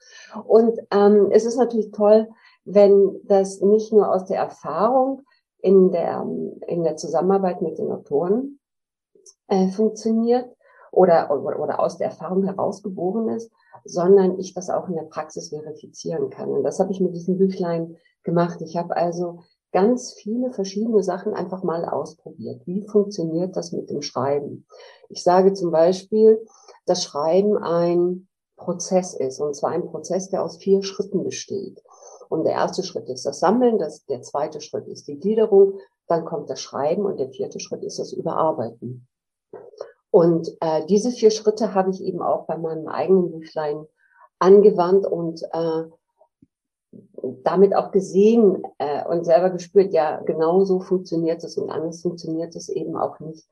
Und 0.45 0.77
ähm, 0.91 1.29
es 1.31 1.45
ist 1.45 1.57
natürlich 1.57 1.91
toll, 1.91 2.27
wenn 2.65 3.19
das 3.23 3.61
nicht 3.61 3.91
nur 3.91 4.11
aus 4.11 4.25
der 4.25 4.37
Erfahrung 4.37 5.23
in 5.59 5.91
der, 5.91 6.25
in 6.67 6.83
der 6.83 6.95
Zusammenarbeit 6.95 7.61
mit 7.61 7.77
den 7.77 7.91
Autoren 7.91 8.59
äh, 9.47 9.69
funktioniert 9.69 10.49
oder, 10.91 11.31
oder, 11.31 11.59
oder 11.59 11.79
aus 11.79 11.97
der 11.97 12.07
Erfahrung 12.07 12.43
herausgeboren 12.43 13.29
ist, 13.29 13.51
sondern 13.85 14.39
ich 14.39 14.53
das 14.53 14.69
auch 14.69 14.87
in 14.89 14.95
der 14.95 15.03
Praxis 15.03 15.49
verifizieren 15.49 16.29
kann. 16.29 16.49
Und 16.49 16.63
das 16.63 16.79
habe 16.79 16.91
ich 16.91 16.99
mit 16.99 17.15
diesem 17.15 17.37
Büchlein 17.37 17.95
gemacht. 18.23 18.61
Ich 18.61 18.77
habe 18.77 18.95
also 18.95 19.39
ganz 19.71 20.13
viele 20.13 20.51
verschiedene 20.51 21.01
Sachen 21.01 21.33
einfach 21.33 21.63
mal 21.63 21.85
ausprobiert. 21.85 22.65
Wie 22.65 22.85
funktioniert 22.87 23.55
das 23.55 23.71
mit 23.71 23.89
dem 23.89 24.01
Schreiben? 24.01 24.65
Ich 25.09 25.23
sage 25.23 25.53
zum 25.53 25.71
Beispiel, 25.71 26.45
dass 26.85 27.03
Schreiben 27.03 27.57
ein 27.57 28.27
Prozess 28.57 29.13
ist, 29.13 29.39
und 29.39 29.55
zwar 29.55 29.71
ein 29.71 29.85
Prozess, 29.85 30.29
der 30.29 30.43
aus 30.43 30.57
vier 30.57 30.83
Schritten 30.83 31.23
besteht. 31.23 31.81
Und 32.31 32.45
der 32.45 32.53
erste 32.53 32.81
Schritt 32.81 33.09
ist 33.09 33.25
das 33.25 33.41
Sammeln, 33.41 33.77
das, 33.77 34.05
der 34.05 34.21
zweite 34.21 34.61
Schritt 34.61 34.87
ist 34.87 35.05
die 35.09 35.19
Gliederung, 35.19 35.79
dann 36.07 36.23
kommt 36.23 36.49
das 36.49 36.61
Schreiben 36.61 37.05
und 37.05 37.19
der 37.19 37.29
vierte 37.29 37.59
Schritt 37.59 37.83
ist 37.83 37.99
das 37.99 38.13
Überarbeiten. 38.13 39.05
Und 40.11 40.49
äh, 40.61 40.85
diese 40.85 41.11
vier 41.11 41.29
Schritte 41.29 41.73
habe 41.73 41.89
ich 41.89 42.01
eben 42.01 42.21
auch 42.21 42.45
bei 42.45 42.57
meinem 42.57 42.87
eigenen 42.87 43.31
Büchlein 43.31 43.85
angewandt 44.39 45.05
und 45.05 45.43
äh, 45.51 45.83
damit 47.43 47.75
auch 47.75 47.91
gesehen 47.91 48.63
äh, 48.77 49.05
und 49.05 49.25
selber 49.25 49.49
gespürt, 49.49 49.91
ja, 49.91 50.21
genau 50.21 50.63
so 50.63 50.79
funktioniert 50.79 51.43
es 51.43 51.57
und 51.57 51.69
anders 51.69 52.01
funktioniert 52.01 52.55
es 52.55 52.69
eben 52.69 52.95
auch 52.95 53.19
nicht. 53.19 53.45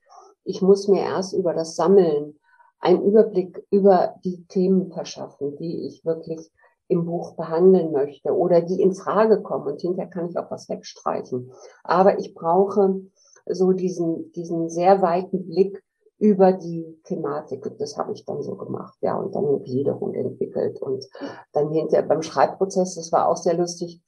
Ich 0.45 0.61
muss 0.61 0.87
mir 0.87 1.03
erst 1.03 1.33
über 1.33 1.53
das 1.53 1.75
Sammeln 1.75 2.39
einen 2.79 3.03
Überblick 3.03 3.61
über 3.71 4.15
die 4.23 4.45
Themen 4.45 4.89
verschaffen, 4.93 5.57
die 5.57 5.85
ich 5.85 6.05
wirklich 6.05 6.49
im 6.89 7.05
Buch 7.05 7.35
behandeln 7.35 7.91
möchte 7.91 8.35
oder 8.35 8.61
die 8.61 8.81
in 8.81 8.93
Frage 8.93 9.41
kommen 9.41 9.67
und 9.67 9.79
hinterher 9.79 10.09
kann 10.09 10.27
ich 10.27 10.37
auch 10.37 10.51
was 10.51 10.67
wegstreichen. 10.69 11.51
Aber 11.83 12.19
ich 12.19 12.33
brauche 12.33 13.01
so 13.45 13.71
diesen, 13.71 14.31
diesen 14.33 14.69
sehr 14.69 15.01
weiten 15.01 15.47
Blick 15.47 15.83
über 16.17 16.51
die 16.51 16.99
Thematik. 17.05 17.71
Das 17.77 17.97
habe 17.97 18.11
ich 18.13 18.25
dann 18.25 18.41
so 18.41 18.55
gemacht, 18.55 18.97
ja, 19.01 19.15
und 19.15 19.33
dann 19.35 19.45
eine 19.45 19.59
Gliederung 19.59 20.13
entwickelt. 20.15 20.81
Und 20.81 21.07
dann 21.53 21.71
hinterher 21.71 22.05
beim 22.05 22.23
Schreibprozess, 22.23 22.95
das 22.95 23.11
war 23.11 23.29
auch 23.29 23.37
sehr 23.37 23.53
lustig, 23.55 24.01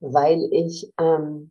weil 0.00 0.48
ich, 0.52 0.92
ähm, 0.98 1.50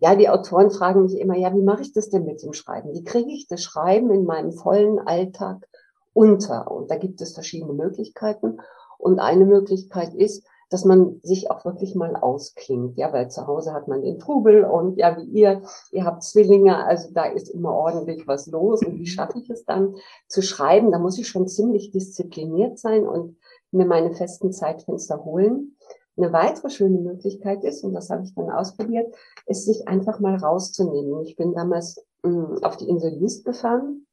ja, 0.00 0.14
die 0.14 0.28
Autoren 0.28 0.70
fragen 0.70 1.02
mich 1.02 1.18
immer, 1.18 1.36
ja, 1.36 1.54
wie 1.54 1.62
mache 1.62 1.82
ich 1.82 1.92
das 1.92 2.08
denn 2.08 2.24
mit 2.24 2.42
dem 2.42 2.52
Schreiben? 2.52 2.92
Wie 2.92 3.04
kriege 3.04 3.30
ich 3.30 3.46
das 3.46 3.62
Schreiben 3.62 4.10
in 4.10 4.24
meinem 4.24 4.52
vollen 4.52 4.98
Alltag 4.98 5.68
unter? 6.14 6.70
Und 6.70 6.90
da 6.90 6.96
gibt 6.96 7.20
es 7.20 7.34
verschiedene 7.34 7.74
Möglichkeiten. 7.74 8.58
Und 9.00 9.18
eine 9.18 9.46
Möglichkeit 9.46 10.14
ist, 10.14 10.44
dass 10.70 10.84
man 10.84 11.18
sich 11.22 11.50
auch 11.50 11.64
wirklich 11.64 11.96
mal 11.96 12.14
ausklingt, 12.14 12.96
ja, 12.96 13.12
weil 13.12 13.28
zu 13.28 13.46
Hause 13.48 13.72
hat 13.72 13.88
man 13.88 14.02
den 14.02 14.20
Trubel 14.20 14.64
und 14.64 14.96
ja, 14.96 15.16
wie 15.16 15.24
ihr, 15.24 15.62
ihr 15.90 16.04
habt 16.04 16.22
Zwillinge, 16.22 16.84
also 16.86 17.08
da 17.12 17.24
ist 17.24 17.48
immer 17.48 17.72
ordentlich 17.72 18.28
was 18.28 18.46
los 18.46 18.80
und 18.82 18.96
wie 18.98 19.06
schaffe 19.06 19.40
ich 19.40 19.50
es 19.50 19.64
dann 19.64 19.96
zu 20.28 20.42
schreiben? 20.42 20.92
Da 20.92 21.00
muss 21.00 21.18
ich 21.18 21.26
schon 21.26 21.48
ziemlich 21.48 21.90
diszipliniert 21.90 22.78
sein 22.78 23.06
und 23.06 23.36
mir 23.72 23.84
meine 23.84 24.12
festen 24.12 24.52
Zeitfenster 24.52 25.24
holen. 25.24 25.76
Eine 26.16 26.32
weitere 26.32 26.70
schöne 26.70 26.98
Möglichkeit 26.98 27.64
ist, 27.64 27.82
und 27.82 27.92
das 27.92 28.10
habe 28.10 28.22
ich 28.22 28.34
dann 28.34 28.50
ausprobiert, 28.50 29.12
ist, 29.46 29.64
sich 29.64 29.88
einfach 29.88 30.20
mal 30.20 30.36
rauszunehmen. 30.36 31.22
Ich 31.22 31.34
bin 31.34 31.52
damals 31.52 32.04
mh, 32.22 32.30
hm, 32.30 32.64
auf 32.64 32.76
die 32.76 32.88
Insel 32.88 33.14
Jüst 33.14 33.44
gefahren. 33.44 34.06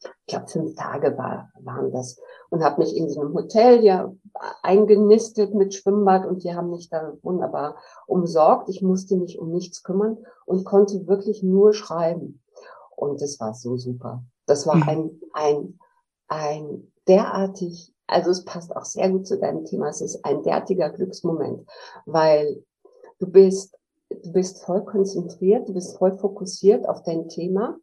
Ich 0.00 0.34
glaube, 0.34 0.46
fünf 0.46 0.76
Tage 0.76 1.16
war, 1.18 1.50
waren 1.60 1.90
das. 1.90 2.20
Und 2.50 2.62
habe 2.62 2.82
mich 2.82 2.96
in 2.96 3.10
so 3.10 3.20
einem 3.20 3.34
Hotel 3.34 3.82
ja 3.82 4.12
eingenistet 4.62 5.54
mit 5.54 5.74
Schwimmbad 5.74 6.26
und 6.26 6.44
die 6.44 6.54
haben 6.54 6.70
mich 6.70 6.88
da 6.88 7.14
wunderbar 7.22 7.76
umsorgt. 8.06 8.68
Ich 8.68 8.82
musste 8.82 9.16
mich 9.16 9.38
um 9.38 9.50
nichts 9.50 9.82
kümmern 9.82 10.18
und 10.46 10.64
konnte 10.64 11.06
wirklich 11.06 11.42
nur 11.42 11.72
schreiben. 11.72 12.42
Und 12.96 13.20
das 13.20 13.40
war 13.40 13.54
so 13.54 13.76
super. 13.76 14.22
Das 14.46 14.66
war 14.66 14.76
mhm. 14.76 14.82
ein, 14.82 15.20
ein, 15.32 15.78
ein 16.28 16.92
derartig 17.06 17.94
also 18.08 18.30
es 18.30 18.44
passt 18.44 18.74
auch 18.74 18.86
sehr 18.86 19.10
gut 19.10 19.26
zu 19.26 19.38
deinem 19.38 19.64
Thema. 19.64 19.90
Es 19.90 20.00
ist 20.00 20.24
ein 20.24 20.42
derartiger 20.42 20.90
Glücksmoment, 20.90 21.68
weil 22.06 22.64
du 23.18 23.30
bist, 23.30 23.77
du 24.22 24.32
bist 24.32 24.62
voll 24.64 24.84
konzentriert, 24.84 25.68
du 25.68 25.74
bist 25.74 25.96
voll 25.98 26.16
fokussiert 26.16 26.88
auf 26.88 27.02
dein 27.02 27.28
Thema 27.28 27.76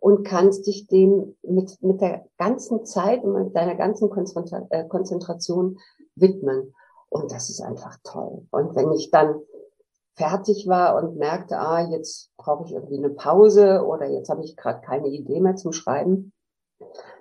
und 0.00 0.24
kannst 0.24 0.66
dich 0.66 0.86
dem 0.86 1.36
mit, 1.42 1.82
mit 1.82 2.00
der 2.00 2.24
ganzen 2.38 2.84
Zeit 2.84 3.24
und 3.24 3.32
mit 3.32 3.56
deiner 3.56 3.74
ganzen 3.74 4.10
äh, 4.70 4.84
Konzentration 4.84 5.78
widmen. 6.14 6.74
Und 7.10 7.32
das 7.32 7.48
ist 7.48 7.60
einfach 7.60 7.96
toll. 8.04 8.46
Und 8.50 8.74
wenn 8.74 8.92
ich 8.92 9.10
dann 9.10 9.40
fertig 10.14 10.66
war 10.66 10.96
und 10.96 11.16
merkte, 11.16 11.58
ah, 11.58 11.80
jetzt 11.88 12.30
brauche 12.36 12.64
ich 12.64 12.72
irgendwie 12.72 12.98
eine 12.98 13.10
Pause 13.10 13.84
oder 13.86 14.06
jetzt 14.06 14.28
habe 14.28 14.44
ich 14.44 14.56
gerade 14.56 14.80
keine 14.80 15.08
Idee 15.08 15.40
mehr 15.40 15.56
zum 15.56 15.72
Schreiben, 15.72 16.32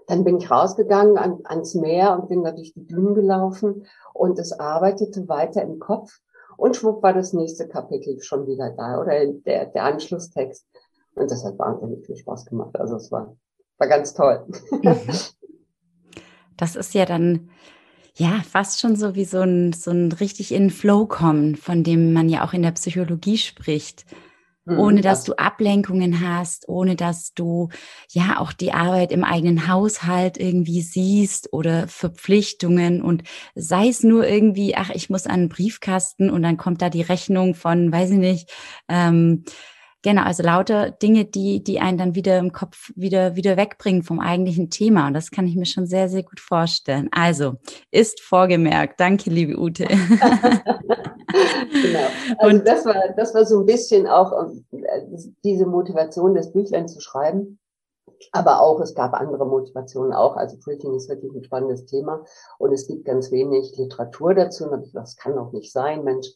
dann 0.08 0.24
bin 0.24 0.38
ich 0.38 0.50
rausgegangen 0.50 1.18
an, 1.18 1.40
ans 1.44 1.76
Meer 1.76 2.18
und 2.18 2.30
bin 2.30 2.44
da 2.44 2.52
durch 2.52 2.74
die 2.74 2.88
Dünen 2.88 3.14
gelaufen 3.14 3.86
und 4.14 4.40
es 4.40 4.58
arbeitete 4.60 5.28
weiter 5.28 5.62
im 5.62 5.80
Kopf. 5.80 6.20
Und 6.58 6.76
schwupp 6.76 7.02
war 7.04 7.14
das 7.14 7.34
nächste 7.34 7.68
Kapitel 7.68 8.22
schon 8.22 8.48
wieder 8.48 8.72
da 8.72 9.00
oder 9.00 9.26
der, 9.26 9.68
der 9.68 9.84
Anschlusstext. 9.84 10.68
Und 11.16 11.32
das 11.32 11.46
hat 11.46 11.58
wahnsinnig 11.58 12.06
viel 12.06 12.18
Spaß 12.18 12.46
gemacht. 12.46 12.78
Also 12.80 12.98
es 12.98 13.12
war, 13.12 13.36
war 13.78 13.88
ganz 13.88 14.14
toll. 14.14 14.46
Mhm. 14.72 15.00
Das 16.58 16.76
ist 16.76 16.96
ja 16.96 17.06
dann, 17.06 17.52
ja, 18.16 18.42
fast 18.42 18.80
schon 18.80 18.96
so 18.96 19.14
wie 19.14 19.26
so 19.26 19.42
ein, 19.42 19.74
so 19.74 19.92
ein 19.92 20.12
richtig 20.12 20.52
in 20.52 20.72
Flow 20.72 21.06
kommen, 21.06 21.56
von 21.56 21.84
dem 21.84 22.14
man 22.14 22.30
ja 22.30 22.44
auch 22.44 22.54
in 22.54 22.64
der 22.64 22.72
Psychologie 22.72 23.38
spricht 23.38 24.06
ohne 24.68 25.00
mhm. 25.00 25.04
dass 25.04 25.24
du 25.24 25.34
Ablenkungen 25.34 26.22
hast, 26.22 26.68
ohne 26.68 26.96
dass 26.96 27.34
du 27.34 27.70
ja 28.12 28.40
auch 28.40 28.54
die 28.54 28.74
Arbeit 28.74 29.12
im 29.12 29.24
eigenen 29.24 29.68
Haushalt 29.68 30.38
irgendwie 30.38 30.82
siehst 30.82 31.54
oder 31.54 31.88
Verpflichtungen 31.88 33.02
und 33.02 33.24
sei 33.56 33.88
es 33.88 34.04
nur 34.04 34.28
irgendwie, 34.28 34.76
ach, 34.76 34.90
ich 34.90 35.10
muss 35.10 35.26
an 35.26 35.34
einen 35.34 35.50
Briefkasten 35.50 36.30
und 36.30 36.42
dann 36.44 36.58
kommt 36.58 36.82
da 36.82 36.90
die 36.90 37.02
Rechnung 37.02 37.56
von, 37.56 37.92
weiß 37.92 38.12
ich 38.12 38.18
nicht, 38.18 38.52
ähm, 38.90 39.44
Genau, 40.04 40.24
also 40.24 40.44
lauter 40.44 40.92
Dinge, 40.92 41.26
die, 41.26 41.64
die 41.64 41.80
einen 41.80 41.98
dann 41.98 42.16
wieder 42.16 42.38
im 42.38 42.52
Kopf 42.52 42.92
wieder, 42.96 43.36
wieder 43.36 43.58
wegbringen 43.58 44.04
vom 44.04 44.20
eigentlichen 44.20 44.70
Thema. 44.70 45.08
Und 45.08 45.14
das 45.14 45.32
kann 45.32 45.48
ich 45.48 45.56
mir 45.56 45.66
schon 45.66 45.88
sehr, 45.88 46.08
sehr 46.08 46.24
gut 46.24 46.40
vorstellen. 46.40 47.10
Also, 47.12 47.56
ist 47.92 48.22
vorgemerkt. 48.22 49.00
Danke, 49.00 49.30
liebe 49.30 49.60
Ute. 49.60 49.88
genau. 51.72 52.08
Also 52.38 52.56
Und 52.56 52.68
das 52.68 52.86
war, 52.86 52.96
das 53.16 53.34
war 53.34 53.46
so 53.46 53.60
ein 53.60 53.66
bisschen 53.66 54.08
auch 54.08 54.32
äh, 54.72 55.02
diese 55.44 55.66
Motivation, 55.66 56.36
das 56.36 56.52
Büchlein 56.52 56.88
zu 56.88 57.00
schreiben. 57.00 57.60
Aber 58.32 58.62
auch, 58.62 58.80
es 58.80 58.96
gab 58.96 59.14
andere 59.14 59.46
Motivationen 59.46 60.14
auch. 60.14 60.38
Also 60.38 60.58
Briefing 60.64 60.96
ist 60.96 61.10
wirklich 61.10 61.34
ein 61.34 61.44
spannendes 61.44 61.86
Thema 61.86 62.24
und 62.58 62.74
es 62.74 62.88
gibt 62.88 63.06
ganz 63.06 63.32
wenig 63.32 63.78
Literatur 63.78 64.34
dazu. 64.34 64.66
Und 64.66 64.94
das 64.94 65.18
kann 65.18 65.36
doch 65.36 65.52
nicht 65.52 65.72
sein, 65.72 66.04
Mensch 66.04 66.28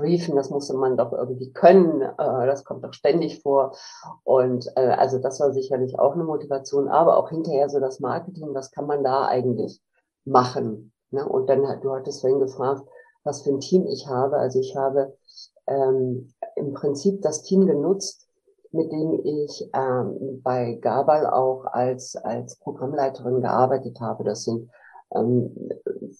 briefen, 0.00 0.36
das 0.36 0.50
musste 0.50 0.74
man 0.74 0.96
doch 0.96 1.12
irgendwie 1.12 1.52
können, 1.52 2.02
äh, 2.02 2.46
das 2.46 2.64
kommt 2.64 2.84
doch 2.84 2.92
ständig 2.92 3.42
vor. 3.42 3.76
Und 4.24 4.66
äh, 4.76 4.88
also 4.88 5.18
das 5.18 5.40
war 5.40 5.52
sicherlich 5.52 5.98
auch 5.98 6.14
eine 6.14 6.24
Motivation, 6.24 6.88
aber 6.88 7.16
auch 7.16 7.30
hinterher 7.30 7.68
so 7.68 7.80
das 7.80 8.00
Marketing, 8.00 8.54
was 8.54 8.70
kann 8.70 8.86
man 8.86 9.04
da 9.04 9.26
eigentlich 9.26 9.80
machen? 10.24 10.92
Ne? 11.10 11.26
Und 11.26 11.48
dann, 11.48 11.62
du 11.80 11.94
hattest 11.94 12.20
vorhin 12.20 12.40
gefragt, 12.40 12.82
was 13.24 13.42
für 13.42 13.50
ein 13.50 13.60
Team 13.60 13.86
ich 13.86 14.06
habe. 14.06 14.36
Also 14.36 14.60
ich 14.60 14.76
habe 14.76 15.16
ähm, 15.66 16.32
im 16.56 16.72
Prinzip 16.72 17.22
das 17.22 17.42
Team 17.42 17.66
genutzt, 17.66 18.26
mit 18.72 18.90
dem 18.92 19.20
ich 19.24 19.68
ähm, 19.74 20.40
bei 20.42 20.74
Gabal 20.80 21.26
auch 21.26 21.64
als, 21.66 22.16
als 22.16 22.56
Programmleiterin 22.56 23.40
gearbeitet 23.40 24.00
habe. 24.00 24.24
Das 24.24 24.44
sind 24.44 24.70
ähm, 25.14 25.54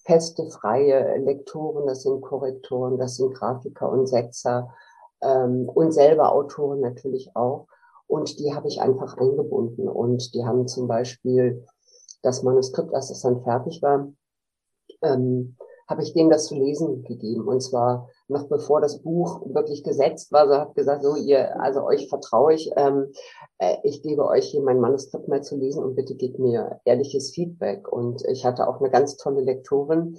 feste, 0.05 0.49
freie 0.49 1.17
Lektoren, 1.17 1.87
das 1.87 2.03
sind 2.03 2.21
Korrektoren, 2.21 2.97
das 2.97 3.17
sind 3.17 3.33
Grafiker 3.33 3.89
und 3.89 4.07
Setzer 4.07 4.73
ähm, 5.21 5.69
und 5.69 5.91
selber 5.91 6.33
Autoren 6.33 6.81
natürlich 6.81 7.35
auch. 7.35 7.67
Und 8.07 8.39
die 8.39 8.53
habe 8.53 8.67
ich 8.67 8.81
einfach 8.81 9.17
eingebunden. 9.17 9.87
Und 9.87 10.33
die 10.33 10.45
haben 10.45 10.67
zum 10.67 10.87
Beispiel 10.87 11.65
das 12.21 12.43
Manuskript, 12.43 12.93
als 12.93 13.09
es 13.09 13.21
dann 13.21 13.41
fertig 13.43 13.81
war, 13.81 14.11
ähm, 15.01 15.55
habe 15.87 16.03
ich 16.03 16.13
denen 16.13 16.29
das 16.29 16.47
zu 16.47 16.55
lesen 16.55 17.03
gegeben. 17.03 17.47
Und 17.47 17.61
zwar 17.61 18.09
noch 18.31 18.47
bevor 18.47 18.81
das 18.81 18.99
Buch 18.99 19.41
wirklich 19.45 19.83
gesetzt 19.83 20.31
war, 20.31 20.47
so 20.47 20.55
habe 20.55 20.73
gesagt, 20.73 21.03
so 21.03 21.15
ihr, 21.15 21.59
also 21.61 21.83
euch 21.83 22.09
vertraue 22.09 22.53
ich, 22.53 22.71
ähm, 22.75 23.11
äh, 23.59 23.77
ich 23.83 24.01
gebe 24.01 24.25
euch 24.25 24.47
hier 24.47 24.61
mein 24.61 24.79
Manuskript 24.79 25.27
mal 25.27 25.43
zu 25.43 25.57
lesen 25.57 25.83
und 25.83 25.95
bitte 25.95 26.15
gebt 26.15 26.39
mir 26.39 26.79
ehrliches 26.85 27.31
Feedback. 27.31 27.91
Und 27.91 28.25
ich 28.27 28.45
hatte 28.45 28.67
auch 28.67 28.79
eine 28.79 28.89
ganz 28.89 29.17
tolle 29.17 29.41
Lektorin, 29.41 30.17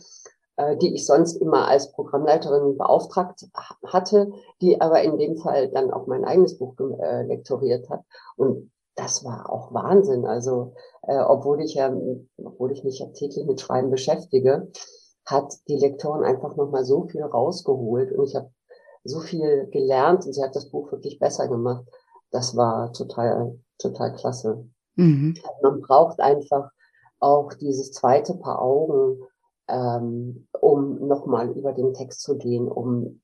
äh, 0.57 0.77
die 0.77 0.95
ich 0.95 1.07
sonst 1.07 1.37
immer 1.37 1.69
als 1.69 1.93
Programmleiterin 1.93 2.77
beauftragt 2.77 3.47
hatte, 3.87 4.31
die 4.61 4.81
aber 4.81 5.03
in 5.03 5.19
dem 5.19 5.37
Fall 5.37 5.69
dann 5.69 5.91
auch 5.91 6.07
mein 6.07 6.25
eigenes 6.25 6.59
Buch 6.59 6.75
äh, 6.79 7.23
lektoriert 7.23 7.89
hat. 7.91 8.03
Und 8.37 8.71
das 8.95 9.25
war 9.25 9.51
auch 9.51 9.73
Wahnsinn. 9.73 10.27
Also, 10.27 10.75
äh, 11.03 11.19
obwohl 11.19 11.63
ich 11.63 11.75
ja, 11.75 11.95
obwohl 12.45 12.73
ich 12.73 12.85
mich 12.85 12.99
ja 12.99 13.07
täglich 13.07 13.47
mit 13.47 13.61
Schreiben 13.61 13.91
beschäftige, 13.91 14.69
hat 15.25 15.55
die 15.69 15.77
Lektorin 15.77 16.25
einfach 16.25 16.57
nochmal 16.57 16.85
so 16.85 17.05
viel 17.05 17.23
rausgeholt 17.23 18.13
und 18.13 18.25
ich 18.25 18.35
habe 18.35 18.51
so 19.05 19.21
viel 19.21 19.69
gelernt 19.71 20.27
und 20.27 20.33
sie 20.33 20.43
hat 20.43 20.57
das 20.57 20.71
Buch 20.71 20.91
wirklich 20.93 21.19
besser 21.19 21.49
gemacht. 21.49 21.85
Das 22.31 22.57
war 22.57 22.93
total, 22.93 23.59
total 23.79 24.15
klasse. 24.15 24.69
Mhm. 24.97 25.35
Man 25.63 25.81
braucht 25.81 26.21
einfach 26.21 26.71
auch 27.19 27.53
dieses 27.55 27.93
zweite 27.93 28.35
Paar 28.35 28.61
Augen, 28.61 29.23
ähm, 29.69 30.49
um 30.61 31.07
nochmal 31.07 31.51
über 31.51 31.73
den 31.73 31.95
Text 31.95 32.23
zu 32.23 32.37
gehen, 32.37 32.69
um 32.69 33.21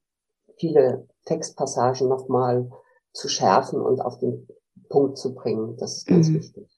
viele 0.56 1.06
Textpassagen 1.24 2.08
nochmal 2.08 2.70
zu 3.12 3.28
schärfen 3.28 3.80
und 3.80 4.00
auf 4.00 4.18
den 4.18 4.48
Punkt 4.88 5.18
zu 5.18 5.34
bringen. 5.34 5.76
Das 5.76 5.98
ist 5.98 6.06
ganz 6.06 6.28
mhm. 6.28 6.34
wichtig 6.34 6.77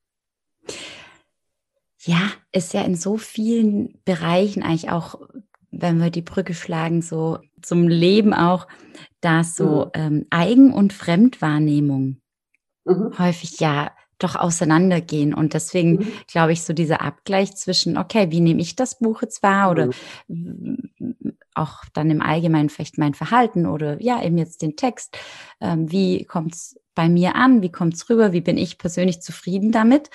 ja, 2.02 2.30
ist 2.52 2.72
ja 2.72 2.82
in 2.82 2.94
so 2.94 3.16
vielen 3.16 4.00
Bereichen 4.04 4.62
eigentlich 4.62 4.90
auch, 4.90 5.20
wenn 5.70 6.00
wir 6.00 6.10
die 6.10 6.22
Brücke 6.22 6.54
schlagen, 6.54 7.02
so 7.02 7.38
zum 7.62 7.88
Leben 7.88 8.32
auch, 8.32 8.66
dass 9.20 9.54
so 9.54 9.86
mhm. 9.86 9.90
ähm, 9.94 10.26
Eigen- 10.30 10.72
und 10.72 10.92
Fremdwahrnehmung 10.92 12.20
mhm. 12.84 13.18
häufig 13.18 13.60
ja 13.60 13.90
doch 14.18 14.36
auseinandergehen. 14.36 15.34
Und 15.34 15.54
deswegen 15.54 15.92
mhm. 15.92 16.12
glaube 16.26 16.52
ich, 16.52 16.62
so 16.62 16.72
dieser 16.72 17.02
Abgleich 17.02 17.54
zwischen, 17.56 17.98
okay, 17.98 18.30
wie 18.30 18.40
nehme 18.40 18.60
ich 18.60 18.76
das 18.76 18.98
Buch 18.98 19.22
jetzt 19.22 19.42
wahr 19.42 19.70
oder 19.70 19.90
mhm. 20.28 20.90
auch 21.54 21.84
dann 21.92 22.10
im 22.10 22.22
Allgemeinen 22.22 22.70
vielleicht 22.70 22.98
mein 22.98 23.14
Verhalten 23.14 23.66
oder 23.66 24.00
ja, 24.02 24.22
eben 24.22 24.38
jetzt 24.38 24.62
den 24.62 24.76
Text. 24.76 25.16
Ähm, 25.60 25.90
wie 25.90 26.24
kommt 26.24 26.54
es 26.54 26.80
bei 27.00 27.08
mir 27.08 27.34
an? 27.34 27.62
Wie 27.62 27.72
kommt 27.72 27.94
es 27.94 28.10
rüber? 28.10 28.34
Wie 28.34 28.42
bin 28.42 28.58
ich 28.58 28.76
persönlich 28.76 29.22
zufrieden 29.22 29.72
damit? 29.72 30.10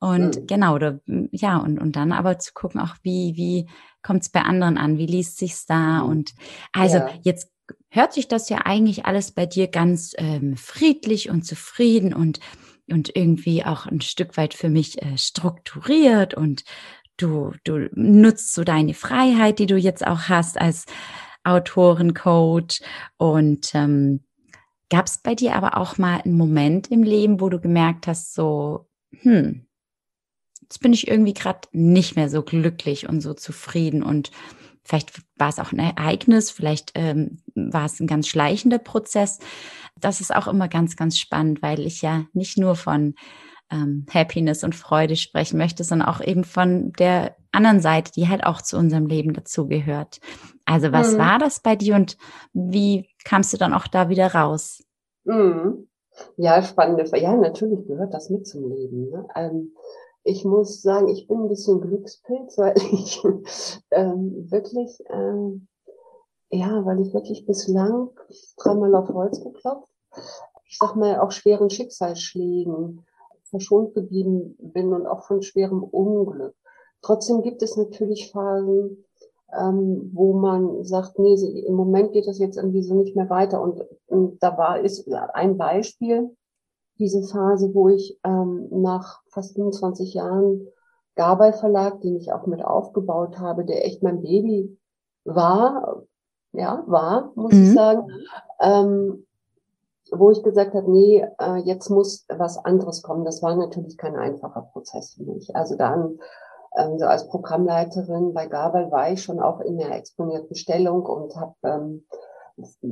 Und 0.00 0.36
mhm. 0.36 0.46
genau, 0.46 0.74
oder, 0.74 1.00
ja, 1.30 1.56
und, 1.56 1.78
und 1.78 1.96
dann 1.96 2.12
aber 2.12 2.38
zu 2.38 2.52
gucken, 2.52 2.78
auch 2.78 2.94
wie, 3.02 3.36
wie 3.36 3.70
kommt 4.02 4.20
es 4.20 4.28
bei 4.28 4.42
anderen 4.42 4.76
an, 4.76 4.98
wie 4.98 5.06
liest 5.06 5.38
sich's 5.38 5.64
da? 5.64 6.02
Mhm. 6.02 6.10
Und 6.10 6.34
also 6.72 6.98
ja. 6.98 7.08
jetzt 7.22 7.50
hört 7.88 8.12
sich 8.12 8.28
das 8.28 8.50
ja 8.50 8.66
eigentlich 8.66 9.06
alles 9.06 9.32
bei 9.32 9.46
dir 9.46 9.68
ganz 9.68 10.12
ähm, 10.18 10.58
friedlich 10.58 11.30
und 11.30 11.46
zufrieden 11.46 12.12
und, 12.12 12.40
und 12.90 13.16
irgendwie 13.16 13.64
auch 13.64 13.86
ein 13.86 14.02
Stück 14.02 14.36
weit 14.36 14.52
für 14.52 14.68
mich 14.68 15.00
äh, 15.00 15.16
strukturiert 15.16 16.34
und 16.34 16.64
du, 17.16 17.52
du 17.64 17.88
nutzt 17.94 18.52
so 18.52 18.62
deine 18.62 18.92
Freiheit, 18.92 19.58
die 19.58 19.66
du 19.66 19.78
jetzt 19.78 20.06
auch 20.06 20.28
hast 20.28 20.60
als 20.60 20.84
Autoren, 21.44 22.12
Coach 22.12 22.82
und 23.16 23.74
ähm, 23.74 24.25
Gab 24.90 25.06
es 25.06 25.18
bei 25.18 25.34
dir 25.34 25.54
aber 25.54 25.76
auch 25.76 25.98
mal 25.98 26.20
einen 26.20 26.36
Moment 26.36 26.90
im 26.90 27.02
Leben, 27.02 27.40
wo 27.40 27.48
du 27.48 27.60
gemerkt 27.60 28.06
hast, 28.06 28.34
so, 28.34 28.88
hm, 29.20 29.66
jetzt 30.62 30.80
bin 30.80 30.92
ich 30.92 31.08
irgendwie 31.08 31.34
gerade 31.34 31.68
nicht 31.72 32.16
mehr 32.16 32.28
so 32.28 32.42
glücklich 32.42 33.08
und 33.08 33.20
so 33.20 33.34
zufrieden 33.34 34.02
und 34.02 34.30
vielleicht 34.84 35.20
war 35.36 35.48
es 35.48 35.58
auch 35.58 35.72
ein 35.72 35.78
Ereignis, 35.78 36.50
vielleicht 36.50 36.92
ähm, 36.94 37.38
war 37.54 37.86
es 37.86 38.00
ein 38.00 38.06
ganz 38.06 38.28
schleichender 38.28 38.78
Prozess. 38.78 39.40
Das 40.00 40.20
ist 40.20 40.34
auch 40.34 40.46
immer 40.46 40.68
ganz, 40.68 40.96
ganz 40.96 41.18
spannend, 41.18 41.62
weil 41.62 41.80
ich 41.80 42.02
ja 42.02 42.26
nicht 42.32 42.58
nur 42.58 42.76
von 42.76 43.14
ähm, 43.70 44.06
Happiness 44.12 44.62
und 44.62 44.74
Freude 44.74 45.16
sprechen 45.16 45.58
möchte, 45.58 45.82
sondern 45.82 46.08
auch 46.08 46.20
eben 46.20 46.44
von 46.44 46.92
der 46.92 47.36
anderen 47.52 47.80
Seite, 47.80 48.12
die 48.12 48.28
halt 48.28 48.44
auch 48.44 48.62
zu 48.62 48.76
unserem 48.76 49.06
Leben 49.06 49.32
dazugehört. 49.32 50.20
Also 50.66 50.92
was 50.92 51.14
mhm. 51.14 51.18
war 51.18 51.38
das 51.38 51.60
bei 51.60 51.76
dir 51.76 51.94
und 51.94 52.18
wie 52.52 53.08
kamst 53.24 53.52
du 53.52 53.56
dann 53.56 53.72
auch 53.72 53.86
da 53.86 54.08
wieder 54.08 54.34
raus? 54.34 54.82
Mhm. 55.24 55.88
Ja, 56.36 56.62
spannende 56.62 57.06
Frage. 57.06 57.22
Ja, 57.22 57.36
natürlich 57.36 57.86
gehört 57.86 58.12
das 58.12 58.30
mit 58.30 58.46
zum 58.46 58.68
Leben. 58.68 59.10
Ne? 59.10 59.26
Ähm, 59.34 59.72
ich 60.24 60.44
muss 60.44 60.82
sagen, 60.82 61.08
ich 61.08 61.28
bin 61.28 61.42
ein 61.42 61.48
bisschen 61.48 61.80
Glückspilz, 61.80 62.58
weil 62.58 62.74
ich 62.76 63.22
ähm, 63.92 64.50
wirklich, 64.50 64.98
ähm, 65.10 65.68
ja, 66.50 66.84
weil 66.84 67.00
ich 67.00 67.14
wirklich 67.14 67.46
bislang 67.46 68.10
dreimal 68.56 68.94
auf 68.94 69.08
Holz 69.08 69.42
geklopft, 69.42 69.88
ich 70.64 70.78
sag 70.78 70.96
mal 70.96 71.20
auch 71.20 71.30
schweren 71.30 71.70
Schicksalsschlägen 71.70 73.04
verschont 73.50 73.94
geblieben 73.94 74.56
bin 74.58 74.92
und 74.92 75.06
auch 75.06 75.24
von 75.24 75.42
schwerem 75.42 75.84
Unglück. 75.84 76.54
Trotzdem 77.02 77.42
gibt 77.42 77.62
es 77.62 77.76
natürlich 77.76 78.32
Phasen, 78.32 79.04
ähm, 79.58 80.10
wo 80.12 80.34
man 80.34 80.84
sagt, 80.84 81.18
nee, 81.18 81.34
im 81.34 81.74
Moment 81.74 82.12
geht 82.12 82.26
das 82.26 82.38
jetzt 82.38 82.56
irgendwie 82.56 82.82
so 82.82 82.94
nicht 82.94 83.16
mehr 83.16 83.30
weiter. 83.30 83.60
Und, 83.60 83.82
und 84.06 84.42
da 84.42 84.56
war 84.58 84.80
ist 84.80 85.10
ein 85.12 85.56
Beispiel, 85.56 86.36
diese 86.98 87.22
Phase, 87.22 87.74
wo 87.74 87.88
ich 87.88 88.18
ähm, 88.24 88.68
nach 88.70 89.20
fast 89.28 89.54
25 89.54 90.14
Jahren 90.14 90.66
Gabay 91.14 91.52
Verlag, 91.52 92.00
den 92.00 92.16
ich 92.16 92.32
auch 92.32 92.46
mit 92.46 92.64
aufgebaut 92.64 93.38
habe, 93.38 93.64
der 93.64 93.84
echt 93.84 94.02
mein 94.02 94.22
Baby 94.22 94.78
war, 95.24 96.02
ja, 96.52 96.84
war, 96.86 97.32
muss 97.34 97.52
mhm. 97.52 97.62
ich 97.62 97.72
sagen, 97.72 98.08
ähm, 98.60 99.26
wo 100.12 100.30
ich 100.30 100.42
gesagt 100.42 100.74
habe, 100.74 100.90
nee, 100.90 101.26
äh, 101.38 101.56
jetzt 101.64 101.90
muss 101.90 102.26
was 102.28 102.58
anderes 102.64 103.02
kommen. 103.02 103.24
Das 103.24 103.42
war 103.42 103.56
natürlich 103.56 103.98
kein 103.98 104.16
einfacher 104.16 104.62
Prozess 104.72 105.14
für 105.14 105.24
mich. 105.24 105.54
Also 105.56 105.76
dann 105.76 106.18
ähm, 106.76 106.98
so 106.98 107.06
als 107.06 107.28
Programmleiterin 107.28 108.32
bei 108.32 108.46
Gabel 108.46 108.90
war 108.90 109.10
ich 109.10 109.22
schon 109.22 109.40
auch 109.40 109.60
in 109.60 109.78
der 109.78 109.94
exponierten 109.94 110.54
Stellung 110.54 111.04
und 111.04 111.36
habe 111.36 111.54
ähm, 111.64 112.04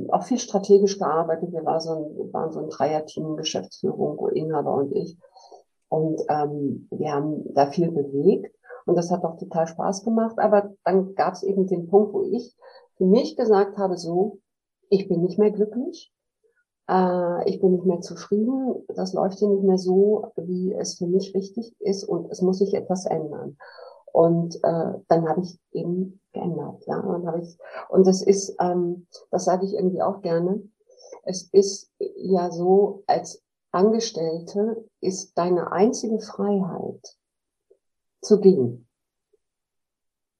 auch 0.09 0.23
viel 0.23 0.39
strategisch 0.39 0.99
gearbeitet. 0.99 1.51
Wir 1.51 1.65
waren 1.65 1.79
so 1.79 1.91
ein, 1.91 2.33
waren 2.33 2.51
so 2.51 2.61
ein 2.61 2.69
Dreierteam, 2.69 3.37
Geschäftsführung, 3.37 4.29
Inhaber 4.29 4.73
und 4.73 4.95
ich. 4.95 5.17
Und 5.89 6.21
ähm, 6.29 6.87
wir 6.91 7.13
haben 7.13 7.53
da 7.53 7.67
viel 7.67 7.91
bewegt 7.91 8.55
und 8.85 8.95
das 8.95 9.11
hat 9.11 9.23
auch 9.23 9.37
total 9.37 9.67
Spaß 9.67 10.03
gemacht. 10.03 10.37
Aber 10.39 10.73
dann 10.83 11.15
gab 11.15 11.33
es 11.33 11.43
eben 11.43 11.67
den 11.67 11.87
Punkt, 11.87 12.13
wo 12.13 12.23
ich 12.23 12.55
für 12.97 13.05
mich 13.05 13.35
gesagt 13.35 13.77
habe, 13.77 13.97
so, 13.97 14.39
ich 14.89 15.07
bin 15.07 15.21
nicht 15.21 15.39
mehr 15.39 15.51
glücklich 15.51 16.11
äh, 16.89 17.49
ich 17.49 17.59
bin 17.61 17.73
nicht 17.73 17.85
mehr 17.85 18.01
zufrieden, 18.01 18.83
das 18.87 19.13
läuft 19.13 19.39
hier 19.39 19.49
nicht 19.49 19.63
mehr 19.63 19.77
so, 19.77 20.31
wie 20.35 20.73
es 20.73 20.97
für 20.97 21.07
mich 21.07 21.33
richtig 21.35 21.75
ist 21.79 22.03
und 22.03 22.31
es 22.31 22.41
muss 22.41 22.59
sich 22.59 22.73
etwas 22.73 23.05
ändern. 23.05 23.57
Und 24.11 24.55
äh, 24.63 24.93
dann 25.07 25.27
habe 25.27 25.41
ich 25.41 25.59
eben 25.73 26.21
geändert, 26.31 26.85
ja. 26.87 26.99
Und 26.99 27.27
habe 27.27 27.41
ich 27.41 27.57
und 27.89 28.07
das 28.07 28.21
ist, 28.21 28.55
ähm, 28.59 29.07
das 29.29 29.45
sage 29.45 29.65
ich 29.65 29.73
irgendwie 29.73 30.01
auch 30.01 30.21
gerne. 30.21 30.61
Es 31.23 31.49
ist 31.51 31.91
ja 32.15 32.49
so, 32.51 33.03
als 33.07 33.43
Angestellte 33.71 34.85
ist 35.01 35.37
deine 35.37 35.71
einzige 35.71 36.19
Freiheit 36.19 37.17
zu 38.21 38.39
gehen. 38.39 38.87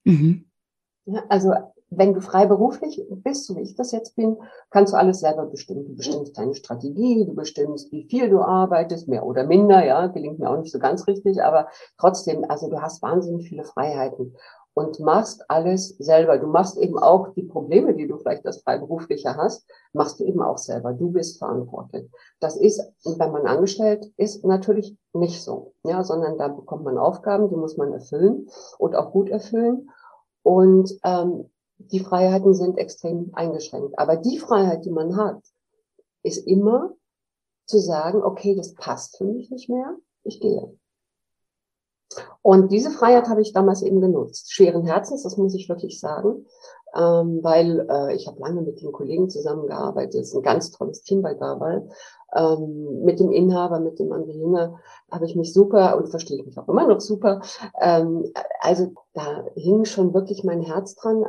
Mhm. 0.06 0.46
Ja, 1.06 1.24
also 1.28 1.54
wenn 1.90 2.14
du 2.14 2.22
freiberuflich 2.22 3.04
bist, 3.10 3.46
so 3.46 3.56
wie 3.56 3.62
ich 3.62 3.76
das 3.76 3.92
jetzt 3.92 4.16
bin, 4.16 4.38
kannst 4.70 4.94
du 4.94 4.98
alles 4.98 5.20
selber 5.20 5.46
bestimmen. 5.46 5.86
Du 5.86 5.96
bestimmst 5.96 6.38
deine 6.38 6.56
Strategie, 6.56 7.26
du 7.26 7.34
bestimmst, 7.34 7.92
wie 7.92 8.08
viel 8.10 8.30
du 8.30 8.42
arbeitest, 8.42 9.08
mehr 9.08 9.26
oder 9.26 9.46
minder, 9.46 9.86
ja, 9.86 10.08
gelingt 10.08 10.40
mir 10.40 10.50
auch 10.50 10.58
nicht 10.58 10.72
so 10.72 10.80
ganz 10.80 11.08
richtig, 11.08 11.42
aber 11.44 11.68
trotzdem, 11.98 12.44
also 12.50 12.70
du 12.70 12.82
hast 12.82 13.02
wahnsinnig 13.02 13.48
viele 13.48 13.64
Freiheiten 13.64 14.36
und 14.76 15.00
machst 15.00 15.50
alles 15.50 15.90
selber. 16.00 16.38
Du 16.38 16.48
machst 16.48 16.78
eben 16.78 17.00
auch 17.00 17.30
die 17.30 17.44
Probleme, 17.44 17.96
die 17.96 18.08
du 18.08 18.18
vielleicht 18.18 18.46
als 18.46 18.62
Freiberuflicher 18.62 19.38
hast, 19.38 19.66
machst 19.94 20.20
du 20.20 20.26
eben 20.26 20.42
auch 20.42 20.58
selber. 20.58 20.92
Du 20.94 21.12
bist 21.12 21.40
verantwortlich. 21.40 22.10
Das 22.42 22.58
ist, 22.58 22.84
wenn 23.06 23.32
man 23.32 23.48
angestellt 23.48 24.12
ist, 24.18 24.44
natürlich 24.44 24.98
nicht 25.14 25.42
so, 25.42 25.74
ja, 25.84 26.04
sondern 26.04 26.38
da 26.38 26.50
bekommt 26.50 26.84
man 26.84 26.98
Aufgaben, 26.98 27.50
die 27.50 27.56
muss 27.56 27.78
man 27.78 27.94
erfüllen 27.94 28.50
und 28.78 28.96
auch 28.96 29.12
gut 29.12 29.30
erfüllen. 29.30 29.90
Und 30.44 30.94
ähm, 31.06 31.50
die 31.78 32.00
Freiheiten 32.00 32.54
sind 32.54 32.78
extrem 32.78 33.32
eingeschränkt. 33.34 33.98
Aber 34.00 34.18
die 34.18 34.40
Freiheit, 34.40 34.86
die 34.86 34.92
man 34.92 35.18
hat, 35.18 35.42
ist 36.24 36.48
immer 36.48 36.94
zu 37.66 37.80
sagen, 37.80 38.24
okay, 38.24 38.56
das 38.56 38.74
passt 38.74 39.18
für 39.18 39.26
mich 39.26 39.50
nicht 39.50 39.70
mehr, 39.70 39.96
ich 40.24 40.40
gehe. 40.40 40.78
Und 42.42 42.72
diese 42.72 42.92
Freiheit 42.92 43.28
habe 43.28 43.42
ich 43.42 43.54
damals 43.54 43.82
eben 43.82 44.02
genutzt. 44.02 44.54
Schweren 44.54 44.84
Herzens, 44.84 45.24
das 45.24 45.38
muss 45.38 45.56
ich 45.56 45.68
wirklich 45.68 46.00
sagen, 46.00 46.46
ähm, 46.96 47.40
weil 47.42 47.88
äh, 47.90 48.16
ich 48.16 48.28
habe 48.28 48.40
lange 48.40 48.62
mit 48.62 48.82
den 48.82 48.92
Kollegen 48.92 49.30
zusammengearbeitet. 49.30 50.22
Es 50.22 50.30
ist 50.30 50.36
ein 50.36 50.44
ganz 50.44 50.72
tolles 50.72 51.02
Team 51.02 51.22
bei 51.22 51.34
Gabal. 51.34 51.90
Ähm, 52.34 53.04
mit 53.04 53.20
dem 53.20 53.32
Inhaber, 53.32 53.80
mit 53.80 54.00
dem 54.00 54.12
André 54.12 54.34
Jünger, 54.34 54.80
habe 55.12 55.26
ich 55.26 55.36
mich 55.36 55.54
super 55.54 55.98
und 55.98 56.10
verstehe 56.10 56.38
ich 56.38 56.46
mich 56.46 56.58
auch 56.58 56.68
immer 56.68 56.88
noch 56.88 57.02
super. 57.02 57.42
Ähm, 57.82 58.32
also 58.60 58.94
da 59.14 59.46
hing 59.56 59.86
schon 59.86 60.14
wirklich 60.14 60.44
mein 60.44 60.62
Herz 60.62 60.96
dran. 60.96 61.26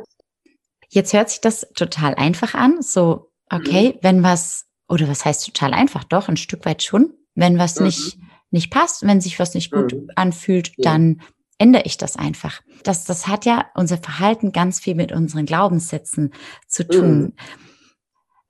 Jetzt 0.89 1.13
hört 1.13 1.29
sich 1.29 1.41
das 1.41 1.67
total 1.75 2.15
einfach 2.15 2.53
an. 2.53 2.81
So, 2.81 3.31
okay, 3.49 3.93
mhm. 3.93 3.99
wenn 4.01 4.23
was, 4.23 4.65
oder 4.87 5.07
was 5.07 5.25
heißt 5.25 5.45
total 5.45 5.73
einfach? 5.73 6.03
Doch, 6.03 6.29
ein 6.29 6.37
Stück 6.37 6.65
weit 6.65 6.83
schon. 6.83 7.13
Wenn 7.35 7.57
was 7.57 7.79
mhm. 7.79 7.87
nicht, 7.87 8.17
nicht 8.51 8.71
passt, 8.71 9.05
wenn 9.05 9.21
sich 9.21 9.39
was 9.39 9.53
nicht 9.53 9.71
gut 9.71 9.93
mhm. 9.93 10.09
anfühlt, 10.15 10.71
ja. 10.77 10.91
dann 10.91 11.21
ändere 11.57 11.83
ich 11.85 11.97
das 11.97 12.15
einfach. 12.15 12.61
Das, 12.83 13.05
das 13.05 13.27
hat 13.27 13.45
ja 13.45 13.65
unser 13.75 13.97
Verhalten 13.97 14.51
ganz 14.51 14.79
viel 14.79 14.95
mit 14.95 15.11
unseren 15.11 15.45
Glaubenssätzen 15.45 16.33
zu 16.67 16.87
tun. 16.87 17.19
Mhm. 17.19 17.33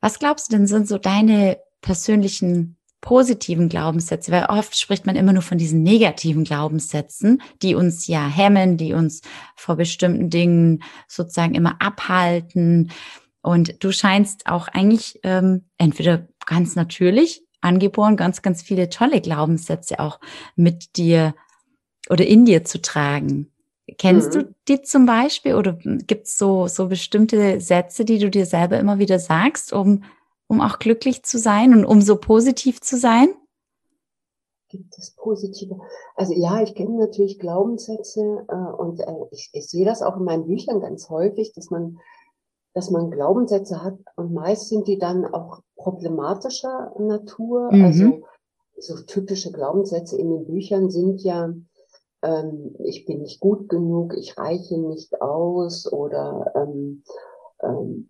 Was 0.02 0.19
glaubst 0.19 0.52
du 0.52 0.58
denn 0.58 0.67
sind 0.67 0.88
so 0.88 0.97
deine 0.97 1.58
persönlichen 1.82 2.76
positiven 3.08 3.70
Glaubenssätze, 3.70 4.34
weil 4.34 4.48
oft 4.50 4.78
spricht 4.78 5.06
man 5.06 5.15
immer 5.15 5.32
nur 5.32 5.41
von 5.41 5.58
diesen 5.58 5.82
negativen 5.82 6.43
Glaubenssätzen, 6.43 7.41
die 7.62 7.74
uns 7.74 8.06
ja 8.08 8.28
hemmen, 8.28 8.76
die 8.76 8.91
uns 8.91 9.22
vor 9.56 9.78
bestimmten 9.78 10.30
Dingen 10.30 10.84
sozusagen 11.08 11.56
immer 11.56 11.78
abhalten. 11.80 12.91
Und 13.41 13.82
du 13.82 13.93
scheinst 13.93 14.48
auch 14.48 14.67
eigentlich 14.67 15.22
ähm, 15.24 15.63
entweder 15.78 16.28
ganz 16.46 16.76
natürlich 16.76 17.43
angeboren, 17.62 18.17
ganz, 18.17 18.41
ganz 18.41 18.62
viele 18.62 18.89
tolle 18.89 19.22
Glaubenssätze 19.22 20.02
auch 20.02 20.20
mit 20.58 20.98
dir 20.98 21.34
oder 22.10 22.28
in 22.28 22.43
dir 22.43 22.65
zu 22.65 22.82
tragen. 22.82 23.54
Kennst 23.98 24.34
mhm. 24.34 24.39
du 24.39 24.56
die 24.67 24.82
zum 24.82 25.06
Beispiel 25.06 25.56
oder 25.56 25.78
gibt's 25.82 26.38
so, 26.38 26.67
so 26.67 26.89
bestimmte 26.89 27.62
Sätze, 27.62 28.04
die 28.04 28.20
du 28.20 28.30
dir 28.30 28.46
selber 28.46 28.78
immer 28.78 29.00
wieder 29.00 29.17
sagst, 29.17 29.72
um 29.72 30.04
um 30.47 30.62
auch 30.62 30.79
glücklich 30.79 31.23
zu 31.23 31.38
sein 31.38 31.73
und 31.73 31.86
um 31.86 32.01
so 32.01 32.17
positiv 32.17 32.81
zu 32.81 32.97
sein? 32.97 33.29
Gibt 34.69 34.97
es 34.97 35.12
positive? 35.12 35.79
Also 36.15 36.33
ja, 36.33 36.62
ich 36.62 36.75
kenne 36.75 36.97
natürlich 36.97 37.39
Glaubenssätze 37.39 38.45
äh, 38.49 38.81
und 38.81 38.99
äh, 38.99 39.13
ich, 39.31 39.49
ich 39.53 39.69
sehe 39.69 39.86
das 39.86 40.01
auch 40.01 40.17
in 40.17 40.25
meinen 40.25 40.47
Büchern 40.47 40.81
ganz 40.81 41.10
häufig, 41.10 41.53
dass 41.53 41.69
man, 41.69 41.99
dass 42.73 42.91
man 42.91 43.12
Glaubenssätze 43.12 43.81
hat 43.81 43.97
und 44.17 44.33
meist 44.33 44.67
sind 44.67 44.88
die 44.88 44.97
dann 44.97 45.25
auch 45.25 45.62
problematischer 45.77 46.93
Natur. 46.99 47.71
Mhm. 47.71 47.86
Also 47.86 48.21
so 48.77 49.03
typische 49.03 49.51
Glaubenssätze 49.51 50.17
in 50.17 50.29
den 50.29 50.45
Büchern 50.45 50.89
sind 50.89 51.21
ja, 51.21 51.53
ähm, 52.21 52.75
ich 52.79 53.05
bin 53.05 53.21
nicht 53.21 53.39
gut 53.39 53.69
genug, 53.69 54.15
ich 54.17 54.38
reiche 54.38 54.77
nicht 54.77 55.21
aus 55.21 55.91
oder 55.91 56.51
ähm, 56.55 57.03
ähm, 57.63 58.10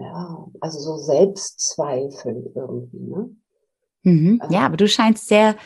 ja, 0.00 0.46
also 0.60 0.78
so 0.78 0.96
Selbstzweifel 0.96 2.52
irgendwie, 2.54 3.00
ne? 3.00 3.30
Mhm. 4.02 4.42
Ja, 4.50 4.66
aber 4.66 4.76
du 4.76 4.88
scheinst 4.88 5.28
sehr 5.28 5.56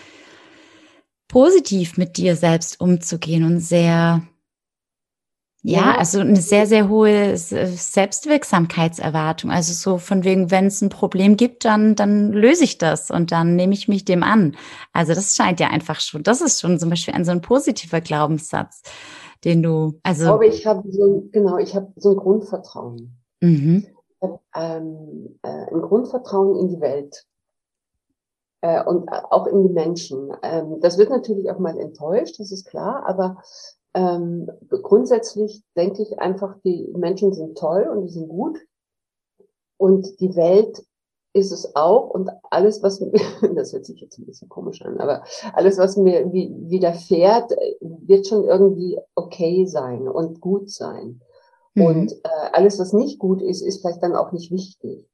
positiv 1.28 1.96
mit 1.96 2.16
dir 2.16 2.36
selbst 2.36 2.80
umzugehen 2.80 3.44
und 3.44 3.60
sehr, 3.60 4.22
ja, 5.64 5.80
ja, 5.80 5.96
also 5.96 6.20
eine 6.20 6.40
sehr, 6.40 6.66
sehr 6.66 6.88
hohe 6.88 7.36
Selbstwirksamkeitserwartung. 7.36 9.50
Also 9.50 9.72
so 9.72 9.98
von 9.98 10.24
wegen, 10.24 10.50
wenn 10.50 10.66
es 10.66 10.82
ein 10.82 10.88
Problem 10.88 11.36
gibt, 11.36 11.64
dann, 11.64 11.94
dann 11.94 12.32
löse 12.32 12.64
ich 12.64 12.78
das 12.78 13.10
und 13.10 13.32
dann 13.32 13.54
nehme 13.54 13.74
ich 13.74 13.86
mich 13.86 14.04
dem 14.04 14.22
an. 14.22 14.56
Also 14.92 15.14
das 15.14 15.36
scheint 15.36 15.60
ja 15.60 15.68
einfach 15.68 16.00
schon, 16.00 16.22
das 16.22 16.40
ist 16.40 16.60
schon 16.60 16.78
zum 16.78 16.90
Beispiel 16.90 17.14
ein 17.14 17.24
so 17.24 17.30
ein 17.30 17.42
positiver 17.42 18.00
Glaubenssatz, 18.00 18.82
den 19.44 19.62
du, 19.62 20.00
also. 20.02 20.22
Ich 20.22 20.28
glaube, 20.28 20.46
ich 20.46 20.66
habe 20.66 20.90
so, 20.90 21.28
genau, 21.30 21.58
ich 21.58 21.74
habe 21.74 21.92
so 21.96 22.10
ein 22.10 22.16
Grundvertrauen. 22.16 23.18
Mhm 23.40 23.86
ähm, 24.54 25.38
äh, 25.42 25.48
ein 25.48 25.82
Grundvertrauen 25.82 26.56
in 26.56 26.68
die 26.68 26.80
Welt 26.80 27.26
äh, 28.60 28.82
und 28.84 29.08
auch 29.10 29.46
in 29.46 29.62
die 29.62 29.72
Menschen. 29.72 30.32
Ähm, 30.42 30.80
das 30.80 30.98
wird 30.98 31.10
natürlich 31.10 31.50
auch 31.50 31.58
mal 31.58 31.78
enttäuscht, 31.78 32.38
das 32.38 32.52
ist 32.52 32.66
klar, 32.66 33.04
aber 33.06 33.42
ähm, 33.94 34.50
grundsätzlich 34.68 35.62
denke 35.76 36.02
ich 36.02 36.18
einfach, 36.18 36.56
die 36.64 36.90
Menschen 36.96 37.34
sind 37.34 37.58
toll 37.58 37.88
und 37.90 38.02
die 38.02 38.12
sind 38.12 38.28
gut 38.28 38.58
und 39.76 40.20
die 40.20 40.34
Welt 40.34 40.82
ist 41.34 41.50
es 41.50 41.74
auch 41.76 42.10
und 42.10 42.30
alles, 42.50 42.82
was 42.82 43.00
mir, 43.00 43.12
das 43.54 43.72
hört 43.72 43.86
sich 43.86 44.00
jetzt 44.00 44.18
ein 44.18 44.26
bisschen 44.26 44.48
komisch 44.48 44.82
an, 44.82 44.98
aber 45.00 45.24
alles, 45.54 45.78
was 45.78 45.96
mir 45.96 46.32
widerfährt, 46.32 47.52
wird 47.80 48.26
schon 48.26 48.44
irgendwie 48.44 48.98
okay 49.14 49.66
sein 49.66 50.08
und 50.08 50.40
gut 50.40 50.70
sein. 50.70 51.20
Mhm. 51.74 51.84
Und 51.84 52.12
äh, 52.12 52.50
alles, 52.52 52.78
was 52.78 52.92
nicht 52.92 53.18
gut 53.18 53.42
ist, 53.42 53.62
ist 53.62 53.80
vielleicht 53.80 54.02
dann 54.02 54.16
auch 54.16 54.32
nicht 54.32 54.50
wichtig. 54.50 55.06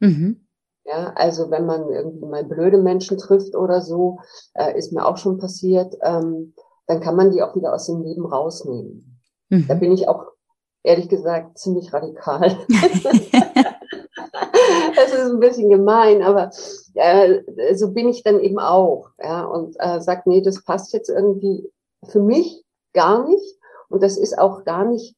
Mhm. 0.00 0.46
Ja, 0.84 1.12
also 1.14 1.50
wenn 1.50 1.66
man 1.66 1.90
irgendwie 1.90 2.26
mal 2.26 2.44
blöde 2.44 2.78
Menschen 2.78 3.18
trifft 3.18 3.56
oder 3.56 3.80
so, 3.80 4.20
äh, 4.54 4.78
ist 4.78 4.92
mir 4.92 5.04
auch 5.04 5.16
schon 5.16 5.38
passiert, 5.38 5.94
ähm, 6.02 6.54
dann 6.86 7.00
kann 7.00 7.16
man 7.16 7.32
die 7.32 7.42
auch 7.42 7.56
wieder 7.56 7.74
aus 7.74 7.86
dem 7.86 8.02
Leben 8.02 8.24
rausnehmen. 8.24 9.20
Mhm. 9.48 9.66
Da 9.66 9.74
bin 9.74 9.92
ich 9.92 10.08
auch 10.08 10.26
ehrlich 10.84 11.08
gesagt 11.08 11.58
ziemlich 11.58 11.92
radikal. 11.92 12.56
das 14.96 15.12
ist 15.12 15.30
ein 15.30 15.40
bisschen 15.40 15.70
gemein, 15.70 16.22
aber 16.22 16.50
äh, 16.94 17.74
so 17.74 17.92
bin 17.92 18.08
ich 18.08 18.22
dann 18.22 18.40
eben 18.40 18.58
auch. 18.58 19.10
Ja, 19.22 19.44
und 19.44 19.76
äh, 19.78 20.00
sagt, 20.00 20.26
nee, 20.26 20.40
das 20.40 20.64
passt 20.64 20.92
jetzt 20.92 21.08
irgendwie 21.08 21.70
für 22.04 22.20
mich 22.20 22.64
gar 22.92 23.28
nicht. 23.28 23.58
Und 23.88 24.02
das 24.02 24.16
ist 24.16 24.38
auch 24.38 24.64
gar 24.64 24.84
nicht 24.84 25.14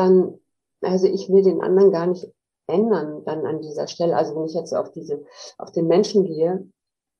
dann, 0.00 0.40
also 0.80 1.06
ich 1.06 1.28
will 1.28 1.42
den 1.42 1.60
anderen 1.60 1.92
gar 1.92 2.06
nicht 2.06 2.26
ändern 2.66 3.22
dann 3.24 3.46
an 3.46 3.60
dieser 3.60 3.86
Stelle. 3.86 4.16
Also 4.16 4.34
wenn 4.34 4.46
ich 4.46 4.54
jetzt 4.54 4.74
auf 4.74 4.90
diese, 4.90 5.24
auf 5.58 5.72
den 5.72 5.86
Menschen 5.86 6.24
gehe, 6.24 6.68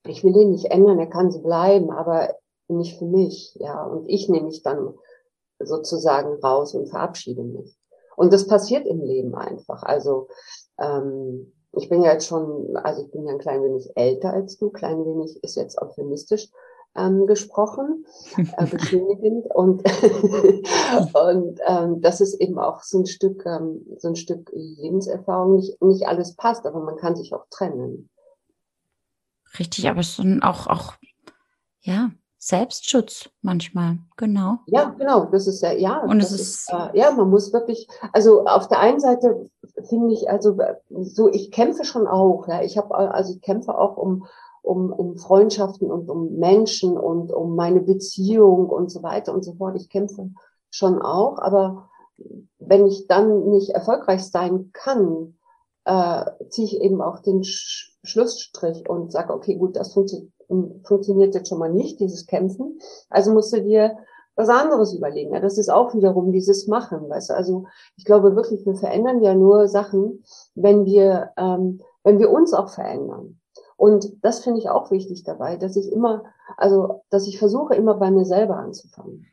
ich 0.07 0.25
will 0.25 0.33
den 0.33 0.51
nicht 0.51 0.67
ändern, 0.67 0.99
er 0.99 1.09
kann 1.09 1.31
so 1.31 1.41
bleiben, 1.43 1.91
aber 1.91 2.35
nicht 2.69 2.99
für 2.99 3.05
mich, 3.05 3.55
ja. 3.61 3.85
Und 3.85 4.09
ich 4.09 4.29
nehme 4.29 4.47
mich 4.47 4.63
dann 4.63 4.95
sozusagen 5.59 6.41
raus 6.43 6.75
und 6.75 6.89
verabschiede 6.89 7.43
mich. 7.43 7.77
Und 8.17 8.33
das 8.33 8.47
passiert 8.47 8.87
im 8.87 9.03
Leben 9.03 9.35
einfach. 9.35 9.83
Also 9.83 10.29
ähm, 10.79 11.53
ich 11.73 11.89
bin 11.89 12.03
ja 12.03 12.13
jetzt 12.13 12.27
schon, 12.27 12.77
also 12.77 13.03
ich 13.03 13.11
bin 13.11 13.27
ja 13.27 13.33
ein 13.33 13.39
klein 13.39 13.63
wenig 13.63 13.91
älter 13.95 14.33
als 14.33 14.59
du, 14.59 14.71
klein 14.71 15.05
wenig 15.05 15.43
ist 15.43 15.57
jetzt 15.57 15.81
euphemistisch 15.81 16.49
ähm, 16.97 17.27
gesprochen, 17.27 18.05
äh, 18.37 18.67
beschönigend 18.67 19.47
und 19.55 19.83
und 21.15 21.61
ähm, 21.67 22.01
das 22.01 22.21
ist 22.21 22.35
eben 22.41 22.59
auch 22.59 22.83
so 22.83 23.01
ein 23.01 23.07
Stück 23.07 23.45
ähm, 23.47 23.87
so 23.99 24.09
ein 24.09 24.17
Stück 24.17 24.51
Lebenserfahrung. 24.53 25.57
Nicht 25.57 25.81
nicht 25.83 26.07
alles 26.07 26.35
passt, 26.35 26.67
aber 26.67 26.81
man 26.81 26.97
kann 26.97 27.17
sich 27.17 27.33
auch 27.33 27.47
trennen. 27.51 28.11
Richtig, 29.59 29.89
aber 29.89 30.01
es 30.01 30.19
ist 30.19 30.43
auch 30.43 30.67
auch 30.67 30.95
ja 31.81 32.11
Selbstschutz 32.43 33.29
manchmal, 33.43 33.99
genau. 34.17 34.61
Ja, 34.65 34.95
genau, 34.97 35.27
das 35.27 35.47
ist 35.47 35.61
ja, 35.63 35.73
ja. 35.73 35.99
Und 35.99 36.21
es 36.21 36.33
ist, 36.33 36.41
ist 36.41 36.73
äh, 36.73 36.99
ja, 36.99 37.11
man 37.11 37.29
muss 37.29 37.53
wirklich, 37.53 37.87
also 38.15 38.47
auf 38.47 38.67
der 38.69 38.81
einen 38.81 38.99
Seite 38.99 39.45
finde 39.91 40.15
ich, 40.15 40.31
also 40.31 40.57
so, 40.89 41.29
ich 41.29 41.51
kämpfe 41.51 41.85
schon 41.85 42.07
auch, 42.07 42.49
ja, 42.49 42.63
ich 42.63 42.79
habe, 42.79 42.95
also 42.95 43.35
ich 43.35 43.43
kämpfe 43.43 43.77
auch 43.77 43.99
um, 43.99 44.27
um, 44.63 44.93
um 44.93 45.17
Freundschaften 45.17 45.91
und 45.91 46.09
um 46.11 46.39
Menschen 46.39 46.97
und 46.97 47.33
um 47.33 47.57
meine 47.57 47.81
Beziehung 47.81 48.69
und 48.69 48.91
so 48.91 49.03
weiter 49.03 49.35
und 49.35 49.45
so 49.45 49.55
fort. 49.55 49.77
Ich 49.77 49.89
kämpfe 49.89 50.31
schon 50.71 51.01
auch, 51.01 51.39
aber 51.39 51.89
wenn 52.59 52.87
ich 52.87 53.07
dann 53.07 53.49
nicht 53.49 53.71
erfolgreich 53.71 54.25
sein 54.25 54.71
kann, 54.73 55.37
äh, 55.85 56.25
ziehe 56.49 56.67
ich 56.67 56.81
eben 56.81 57.01
auch 57.01 57.21
den 57.21 57.45
Sch 57.45 57.89
Schlussstrich 58.03 58.89
und 58.89 59.13
sage, 59.13 59.35
okay, 59.35 59.57
gut, 59.57 59.77
das 59.77 59.93
funktioniert 59.93 60.33
funktioniert 60.85 61.35
jetzt 61.35 61.49
schon 61.49 61.59
mal 61.59 61.73
nicht, 61.73 62.01
dieses 62.01 62.27
Kämpfen. 62.27 62.81
Also 63.09 63.33
musst 63.33 63.53
du 63.53 63.63
dir 63.63 63.97
was 64.35 64.49
anderes 64.49 64.95
überlegen. 64.95 65.35
Ja, 65.35 65.41
das 65.41 65.59
ist 65.59 65.69
auch 65.69 65.95
wiederum 65.95 66.33
dieses 66.33 66.67
Machen. 66.67 67.09
Weißt 67.09 67.31
du? 67.31 67.35
Also 67.35 67.67
ich 67.97 68.05
glaube 68.05 68.37
wirklich, 68.37 68.65
wir 68.67 68.75
verändern 68.75 69.23
ja 69.23 69.35
nur 69.35 69.69
Sachen, 69.69 70.25
wenn 70.55 70.85
wir, 70.85 71.31
ähm, 71.37 71.81
wenn 72.03 72.19
wir 72.19 72.31
uns 72.31 72.55
auch 72.55 72.71
verändern. 72.71 73.40
Und 73.81 74.23
das 74.23 74.41
finde 74.41 74.59
ich 74.59 74.69
auch 74.69 74.91
wichtig 74.91 75.25
dabei, 75.25 75.57
dass 75.57 75.75
ich 75.75 75.91
immer, 75.91 76.25
also 76.59 77.01
dass 77.09 77.27
ich 77.27 77.39
versuche 77.39 77.75
immer 77.75 77.95
bei 77.95 78.11
mir 78.11 78.27
selber 78.27 78.57
anzufangen. 78.57 79.25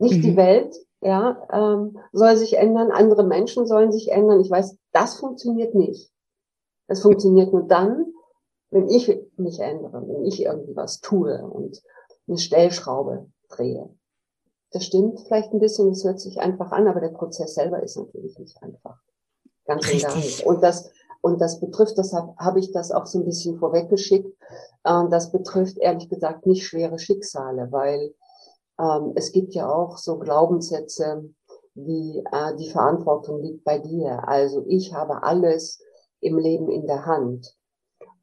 Nicht 0.00 0.16
mhm. 0.16 0.22
die 0.22 0.36
Welt, 0.36 0.74
ja, 1.02 1.46
ähm, 1.52 1.96
soll 2.10 2.36
sich 2.36 2.54
ändern, 2.56 2.90
andere 2.90 3.22
Menschen 3.22 3.64
sollen 3.64 3.92
sich 3.92 4.10
ändern. 4.10 4.40
Ich 4.40 4.50
weiß, 4.50 4.76
das 4.90 5.14
funktioniert 5.20 5.76
nicht. 5.76 6.10
Es 6.88 7.00
funktioniert 7.02 7.52
nur 7.52 7.62
dann, 7.62 8.06
wenn 8.70 8.88
ich 8.88 9.06
mich 9.36 9.60
ändere, 9.60 10.02
wenn 10.08 10.24
ich 10.24 10.42
irgendwie 10.42 10.74
was 10.74 11.00
tue 11.00 11.40
und 11.40 11.80
eine 12.26 12.38
Stellschraube 12.38 13.28
drehe. 13.50 13.88
Das 14.72 14.84
stimmt 14.84 15.20
vielleicht 15.20 15.52
ein 15.52 15.60
bisschen, 15.60 15.90
es 15.90 16.02
hört 16.02 16.18
sich 16.18 16.40
einfach 16.40 16.72
an, 16.72 16.88
aber 16.88 16.98
der 16.98 17.10
Prozess 17.10 17.54
selber 17.54 17.80
ist 17.80 17.96
natürlich 17.96 18.36
nicht 18.36 18.60
einfach. 18.64 18.98
Ganz 19.64 19.92
und 19.92 20.02
gar 20.02 20.16
nicht. 20.16 20.44
Und 20.44 20.60
das, 20.60 20.90
und 21.22 21.40
das 21.40 21.60
betrifft, 21.60 21.96
deshalb 21.96 22.36
habe 22.36 22.58
ich 22.58 22.72
das 22.72 22.90
auch 22.90 23.06
so 23.06 23.20
ein 23.20 23.24
bisschen 23.24 23.56
vorweggeschickt, 23.58 24.28
äh, 24.84 25.08
das 25.08 25.32
betrifft 25.32 25.78
ehrlich 25.78 26.08
gesagt 26.10 26.46
nicht 26.46 26.66
schwere 26.66 26.98
Schicksale, 26.98 27.68
weil 27.70 28.14
ähm, 28.78 29.12
es 29.14 29.32
gibt 29.32 29.54
ja 29.54 29.72
auch 29.72 29.96
so 29.96 30.18
Glaubenssätze 30.18 31.30
wie 31.74 32.22
äh, 32.32 32.56
die 32.56 32.70
Verantwortung 32.70 33.40
liegt 33.40 33.64
bei 33.64 33.78
dir. 33.78 34.28
Also 34.28 34.64
ich 34.66 34.92
habe 34.92 35.22
alles 35.22 35.80
im 36.20 36.38
Leben 36.38 36.68
in 36.70 36.86
der 36.86 37.06
Hand. 37.06 37.56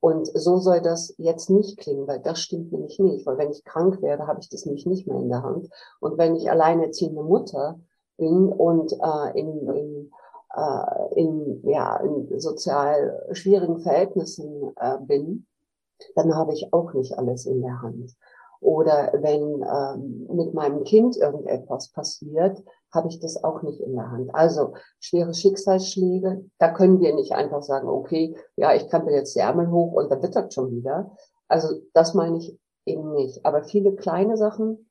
Und 0.02 0.30
so 0.34 0.58
soll 0.58 0.82
das 0.82 1.14
jetzt 1.18 1.50
nicht 1.50 1.78
klingen, 1.78 2.08
weil 2.08 2.20
das 2.20 2.40
stimmt 2.40 2.72
nämlich 2.72 3.00
nicht. 3.00 3.26
Weil 3.26 3.38
wenn 3.38 3.52
ich 3.52 3.66
krank 3.66 4.02
werde, 4.02 4.28
habe 4.28 4.40
ich 4.40 4.50
das 4.50 4.66
nämlich 4.66 4.86
nicht 4.86 5.08
mehr 5.08 5.18
in 5.18 5.30
der 5.30 5.44
Hand. 5.44 5.70
Und 6.00 6.18
wenn 6.18 6.36
ich 6.36 6.50
alleinerziehende 6.50 7.22
Mutter 7.22 7.80
bin 8.18 8.48
und 8.50 8.94
äh, 8.94 9.40
in, 9.40 9.68
in, 9.70 10.12
äh, 10.56 11.20
in, 11.20 11.62
ja, 11.68 11.98
in 11.98 12.40
sozial 12.40 13.28
schwierigen 13.32 13.80
Verhältnissen 13.80 14.72
äh, 14.78 14.98
bin, 15.00 15.46
dann 16.16 16.36
habe 16.36 16.54
ich 16.54 16.74
auch 16.74 16.94
nicht 16.94 17.18
alles 17.18 17.46
in 17.46 17.62
der 17.62 17.82
Hand. 17.82 18.16
Oder 18.62 19.14
wenn 19.14 19.64
ähm, 19.64 20.28
mit 20.36 20.54
meinem 20.54 20.84
Kind 20.84 21.16
irgendetwas 21.16 21.90
passiert, 21.90 22.62
habe 22.92 23.08
ich 23.08 23.20
das 23.20 23.42
auch 23.42 23.62
nicht 23.62 23.80
in 23.80 23.94
der 23.94 24.12
Hand. 24.12 24.36
Also 24.36 24.74
schwere 25.00 25.34
Schicksalsschläge, 25.34 26.46
da 26.58 26.74
können 26.74 27.00
wir 27.00 27.16
nicht 27.16 27.32
einfach 27.32 27.64
sagen, 27.64 27.88
okay, 27.88 28.36
ja, 28.58 28.74
ich 28.74 28.90
krempel 28.90 29.14
jetzt 29.14 29.36
die 29.36 29.40
Ärmel 29.40 29.72
hoch 29.72 29.94
und 29.94 30.12
dann 30.12 30.22
wird 30.22 30.36
das 30.36 30.54
schon 30.54 30.72
wieder. 30.72 31.16
Also 31.48 31.80
das 31.94 32.14
meine 32.14 32.38
ich 32.38 32.60
eben 32.86 33.14
nicht. 33.14 33.46
Aber 33.46 33.64
viele 33.64 33.96
kleine 33.96 34.36
Sachen 34.36 34.90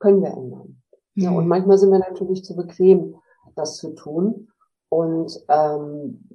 können 0.00 0.22
wir 0.22 0.30
ändern. 0.30 0.82
Mhm. 1.14 1.22
Ja, 1.22 1.30
und 1.30 1.44
mhm. 1.44 1.48
manchmal 1.48 1.78
sind 1.78 1.90
wir 1.92 2.00
natürlich 2.00 2.44
zu 2.44 2.56
bequem, 2.56 3.14
das 3.54 3.76
zu 3.76 3.90
tun. 3.90 4.48
Und 4.92 5.40
ähm, 5.48 6.28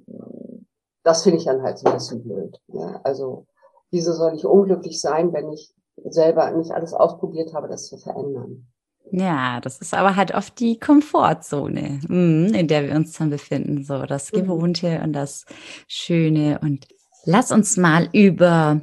das 1.04 1.22
finde 1.22 1.38
ich 1.38 1.44
dann 1.44 1.62
halt 1.62 1.78
so 1.78 1.86
ein 1.86 1.94
bisschen 1.94 2.24
blöd. 2.24 2.60
Ja, 2.66 3.00
also 3.04 3.46
wieso 3.92 4.12
soll 4.12 4.34
ich 4.34 4.44
unglücklich 4.44 5.00
sein, 5.00 5.32
wenn 5.32 5.52
ich 5.52 5.72
selber 6.08 6.50
nicht 6.50 6.72
alles 6.72 6.92
ausprobiert 6.92 7.54
habe, 7.54 7.68
das 7.68 7.86
zu 7.86 7.98
verändern? 7.98 8.66
Ja, 9.12 9.60
das 9.60 9.78
ist 9.78 9.94
aber 9.94 10.16
halt 10.16 10.34
oft 10.34 10.58
die 10.58 10.76
Komfortzone, 10.76 12.00
mm, 12.08 12.52
in 12.52 12.66
der 12.66 12.82
wir 12.82 12.96
uns 12.96 13.12
dann 13.12 13.30
befinden, 13.30 13.84
so 13.84 14.02
das 14.06 14.32
mhm. 14.32 14.38
Gewohnte 14.38 15.02
und 15.04 15.12
das 15.12 15.46
Schöne. 15.86 16.58
Und 16.60 16.88
lass 17.26 17.52
uns 17.52 17.76
mal 17.76 18.08
über 18.12 18.80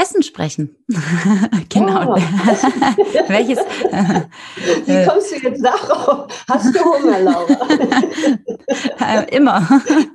Essen 0.00 0.22
sprechen. 0.22 0.76
genau. 1.68 2.14
Oh. 2.14 2.16
Welches? 3.28 3.58
Wie 4.86 5.06
kommst 5.06 5.30
du 5.32 5.36
jetzt 5.36 5.64
darauf? 5.64 6.26
Hast 6.48 6.74
du 6.74 6.80
Hunger, 6.80 7.20
Laura? 7.20 7.68
äh, 9.00 9.36
immer. 9.36 9.60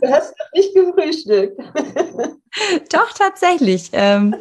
Du 0.01 0.11
hast 0.11 0.33
noch 0.39 0.51
nicht 0.53 0.73
gefrühstückt. 0.73 1.61
Doch, 2.91 3.13
tatsächlich. 3.13 3.89
Ähm, 3.93 4.35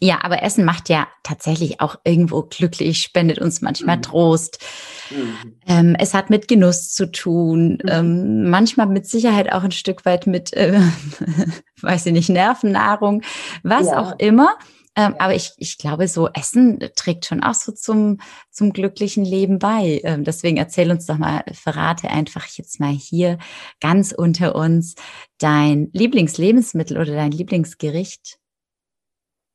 ja, 0.00 0.20
aber 0.22 0.42
Essen 0.42 0.64
macht 0.64 0.88
ja 0.88 1.08
tatsächlich 1.22 1.80
auch 1.80 1.96
irgendwo 2.04 2.42
glücklich, 2.42 3.02
spendet 3.02 3.38
uns 3.38 3.60
manchmal 3.60 3.98
mhm. 3.98 4.02
Trost. 4.02 4.58
Mhm. 5.10 5.54
Ähm, 5.66 5.96
es 5.98 6.14
hat 6.14 6.30
mit 6.30 6.48
Genuss 6.48 6.92
zu 6.92 7.10
tun, 7.10 7.78
mhm. 7.82 7.88
ähm, 7.88 8.50
manchmal 8.50 8.86
mit 8.86 9.06
Sicherheit 9.06 9.52
auch 9.52 9.62
ein 9.62 9.72
Stück 9.72 10.04
weit 10.04 10.26
mit, 10.26 10.52
äh, 10.54 10.80
weiß 11.82 12.06
ich 12.06 12.12
nicht, 12.12 12.28
Nervennahrung, 12.28 13.22
was 13.62 13.86
ja. 13.86 14.00
auch 14.00 14.18
immer. 14.18 14.56
Ähm, 14.94 15.12
ja. 15.12 15.20
Aber 15.20 15.34
ich, 15.34 15.52
ich 15.56 15.78
glaube, 15.78 16.06
so 16.06 16.28
Essen 16.28 16.78
trägt 16.96 17.26
schon 17.26 17.42
auch 17.42 17.54
so 17.54 17.72
zum, 17.72 18.18
zum 18.50 18.72
glücklichen 18.72 19.24
Leben 19.24 19.58
bei. 19.58 20.00
Ähm, 20.04 20.24
deswegen 20.24 20.58
erzähl 20.58 20.90
uns 20.90 21.06
doch 21.06 21.18
mal, 21.18 21.44
verrate 21.52 22.10
einfach 22.10 22.46
jetzt 22.46 22.78
mal 22.78 22.92
hier 22.92 23.38
ganz 23.80 24.12
unter 24.12 24.54
uns 24.54 24.94
dein 25.38 25.88
Lieblingslebensmittel 25.92 26.98
oder 26.98 27.14
dein 27.14 27.32
Lieblingsgericht. 27.32 28.38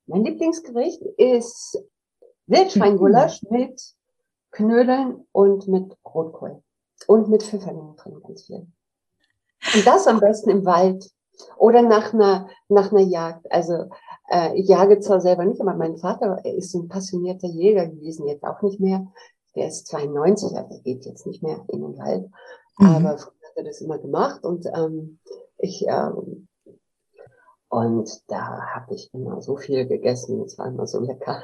Mein 0.07 0.23
Lieblingsgericht 0.23 1.01
ist 1.17 1.77
Wildschweingulasch 2.47 3.43
mhm. 3.43 3.57
mit 3.57 3.93
Knödeln 4.51 5.27
und 5.31 5.67
mit 5.67 5.97
Rotkohl. 6.05 6.63
Und 7.05 7.29
mit 7.29 7.43
Pfifferlingen 7.43 7.95
drin, 7.95 8.21
ganz 8.25 8.45
viel. 8.45 8.65
Und 9.75 9.85
das 9.85 10.07
am 10.07 10.19
besten 10.19 10.49
im 10.49 10.65
Wald 10.65 11.11
oder 11.57 11.81
nach 11.83 12.13
einer, 12.13 12.47
nach 12.69 12.91
einer 12.91 13.01
Jagd. 13.01 13.51
Also 13.51 13.89
äh, 14.29 14.57
ich 14.57 14.67
jage 14.67 14.99
zwar 14.99 15.21
selber 15.21 15.45
nicht, 15.45 15.61
aber 15.61 15.75
mein 15.75 15.97
Vater 15.97 16.43
ist 16.45 16.73
ein 16.73 16.87
passionierter 16.87 17.47
Jäger 17.47 17.87
gewesen, 17.87 18.27
jetzt 18.27 18.43
auch 18.43 18.61
nicht 18.61 18.79
mehr. 18.79 19.05
Der 19.55 19.67
ist 19.67 19.87
92, 19.87 20.55
also 20.57 20.69
der 20.69 20.79
geht 20.79 21.05
jetzt 21.05 21.27
nicht 21.27 21.43
mehr 21.43 21.63
in 21.67 21.81
den 21.81 21.97
Wald. 21.97 22.29
Mhm. 22.77 22.87
Aber 22.87 23.17
früher 23.17 23.33
hat 23.47 23.57
er 23.57 23.63
das 23.63 23.81
immer 23.81 23.99
gemacht 23.99 24.43
und 24.43 24.65
ähm, 24.67 25.19
ich 25.57 25.85
ähm, 25.87 26.46
und 27.69 28.09
da 28.27 28.61
habe 28.75 28.95
ich 28.95 29.09
immer 29.13 29.41
so 29.41 29.57
viel 29.57 29.85
gegessen, 29.85 30.41
es 30.41 30.57
war 30.57 30.67
immer 30.67 30.87
so 30.87 30.99
lecker. 30.99 31.43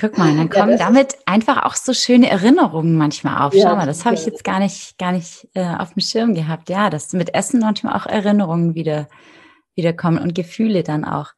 Guck 0.00 0.16
mal, 0.16 0.36
dann 0.36 0.48
kommen 0.48 0.70
ja, 0.72 0.76
damit 0.76 1.16
einfach 1.26 1.64
auch 1.64 1.74
so 1.74 1.92
schöne 1.92 2.30
Erinnerungen 2.30 2.96
manchmal 2.96 3.44
auf. 3.44 3.52
Schau 3.52 3.60
ja, 3.70 3.74
mal, 3.74 3.86
das 3.86 4.04
habe 4.04 4.14
ich 4.14 4.24
jetzt 4.26 4.44
gar 4.44 4.60
nicht, 4.60 4.96
gar 4.96 5.10
nicht 5.10 5.48
äh, 5.54 5.74
auf 5.76 5.92
dem 5.94 6.00
Schirm 6.00 6.34
gehabt. 6.34 6.68
Ja, 6.70 6.88
dass 6.88 7.12
mit 7.14 7.34
Essen 7.34 7.58
manchmal 7.58 7.96
auch 7.96 8.06
Erinnerungen 8.06 8.76
wieder, 8.76 9.08
wieder 9.74 9.92
kommen 9.92 10.18
und 10.18 10.36
Gefühle 10.36 10.84
dann 10.84 11.04
auch. 11.04 11.32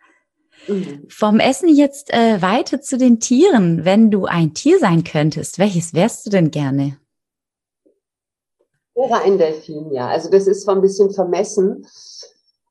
Mhm. 0.68 1.06
Vom 1.08 1.40
Essen 1.40 1.74
jetzt 1.74 2.12
äh, 2.12 2.42
weiter 2.42 2.82
zu 2.82 2.98
den 2.98 3.18
Tieren. 3.18 3.86
Wenn 3.86 4.10
du 4.10 4.26
ein 4.26 4.52
Tier 4.52 4.78
sein 4.78 5.04
könntest, 5.04 5.58
welches 5.58 5.94
wärst 5.94 6.26
du 6.26 6.30
denn 6.30 6.50
gerne? 6.50 6.98
Wäre 8.94 9.22
ein 9.22 9.38
Delfin, 9.38 9.90
ja. 9.90 10.08
Also 10.08 10.30
das 10.30 10.46
ist 10.46 10.64
zwar 10.64 10.74
ein 10.74 10.82
bisschen 10.82 11.10
vermessen, 11.14 11.86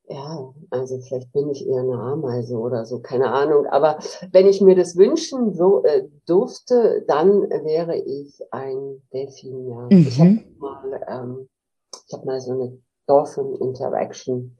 ja, 0.10 0.54
also 0.72 1.00
vielleicht 1.02 1.32
bin 1.34 1.50
ich 1.50 1.68
eher 1.68 1.82
eine 1.82 2.00
Ameise 2.00 2.58
oder 2.58 2.86
so, 2.86 3.00
keine 3.00 3.32
Ahnung. 3.32 3.68
Aber 3.68 4.00
wenn 4.32 4.48
ich 4.48 4.60
mir 4.60 4.76
das 4.76 4.98
wünschen 4.98 5.54
so, 5.54 5.84
äh, 5.84 6.08
durfte, 6.26 7.06
dann 7.08 7.42
wäre 7.64 7.96
ich 7.96 8.42
ein 8.50 9.04
Delfin, 9.14 9.70
ja. 9.70 9.88
Mhm. 9.92 10.08
Ich 10.08 10.20
habe 10.20 10.44
mal, 10.58 11.02
ähm, 11.08 11.50
ich 12.08 12.14
hab 12.14 12.26
mal 12.26 12.42
so 12.42 12.54
eine 12.54 12.82
Dolphin 13.06 13.54
Interaction 13.62 14.58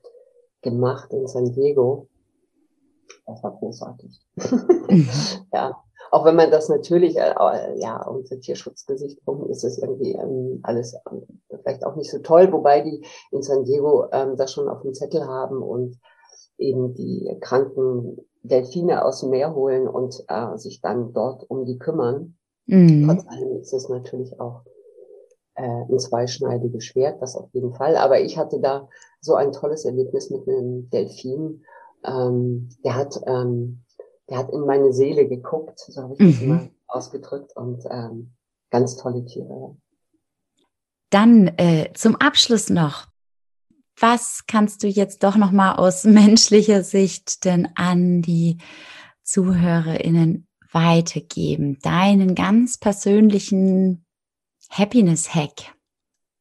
gemacht 0.62 1.12
in 1.14 1.26
San 1.26 1.52
Diego. 1.52 2.08
Das 3.26 3.42
war 3.44 3.58
großartig. 3.58 4.22
Mhm. 4.36 5.10
ja, 5.54 5.84
auch 6.12 6.26
wenn 6.26 6.36
man 6.36 6.52
das 6.52 6.70
natürlich, 6.70 7.18
äh, 7.18 7.32
äh, 7.32 7.80
ja, 7.80 8.06
unter 8.08 8.40
Tierschutzgesichtspunkten 8.40 9.50
ist 9.50 9.64
es 9.64 9.78
irgendwie 9.78 10.14
ähm, 10.14 10.60
alles 10.64 10.96
ähm, 11.10 11.24
vielleicht 11.50 11.86
auch 11.86 11.96
nicht 11.96 12.12
so 12.12 12.20
toll, 12.20 12.52
wobei 12.52 12.82
die 12.82 13.04
in 13.32 13.42
San 13.42 13.64
Diego 13.64 14.08
ähm, 14.12 14.36
das 14.38 14.54
schon 14.54 14.68
auf 14.68 14.82
dem 14.82 14.94
Zettel 14.94 15.26
haben 15.26 15.62
und 15.62 16.00
eben 16.58 16.94
die 16.94 17.36
kranken 17.42 18.18
Delfine 18.44 19.04
aus 19.04 19.22
dem 19.22 19.32
Meer 19.32 19.54
holen 19.54 19.88
und 19.88 20.24
äh, 20.28 20.58
sich 20.58 20.82
dann 20.82 21.14
dort 21.14 21.50
um 21.50 21.66
die 21.66 21.78
kümmern. 21.78 22.38
Mhm. 22.66 23.06
Trotz 23.06 23.28
allem 23.28 23.60
ist 23.60 23.74
es 23.74 23.90
natürlich 23.90 24.40
auch 24.40 24.62
äh, 25.56 25.64
ein 25.64 26.00
zweischneidiges 26.00 26.86
Schwert, 26.86 27.22
das 27.22 27.36
auf 27.36 27.50
jeden 27.54 27.74
Fall. 27.74 27.98
Aber 27.98 28.22
ich 28.22 28.38
hatte 28.38 28.60
da 28.60 28.88
so 29.22 29.36
ein 29.36 29.52
tolles 29.52 29.86
Erlebnis 29.86 30.30
mit 30.30 30.48
einem 30.48 30.90
Delfin. 30.90 31.64
Ähm, 32.06 32.70
der 32.84 32.96
hat 32.96 33.20
ähm, 33.28 33.84
der 34.30 34.38
hat 34.38 34.52
in 34.52 34.62
meine 34.62 34.94
Seele 34.94 35.28
geguckt, 35.28 35.80
so 35.80 36.02
habe 36.02 36.14
ich 36.14 36.20
das 36.20 36.42
mhm. 36.42 36.48
mal 36.48 36.70
ausgedrückt 36.88 37.56
und 37.56 37.84
ähm, 37.90 38.34
ganz 38.70 38.98
tolle 38.98 39.26
Tiere. 39.26 39.76
Dann 41.10 41.48
äh, 41.58 41.92
zum 41.94 42.16
Abschluss 42.16 42.70
noch. 42.70 43.08
Was 44.00 44.46
kannst 44.48 44.84
du 44.84 44.88
jetzt 44.88 45.24
doch 45.24 45.36
noch 45.36 45.52
mal 45.52 45.76
aus 45.76 46.04
menschlicher 46.06 46.84
Sicht 46.84 47.46
denn 47.46 47.68
an 47.76 48.22
die 48.22 48.58
ZuhörerInnen 49.24 50.48
weitergeben? 50.72 51.80
Deinen 51.82 52.36
ganz 52.36 52.78
persönlichen 52.78 54.06
Happiness-Hack. 54.70 55.74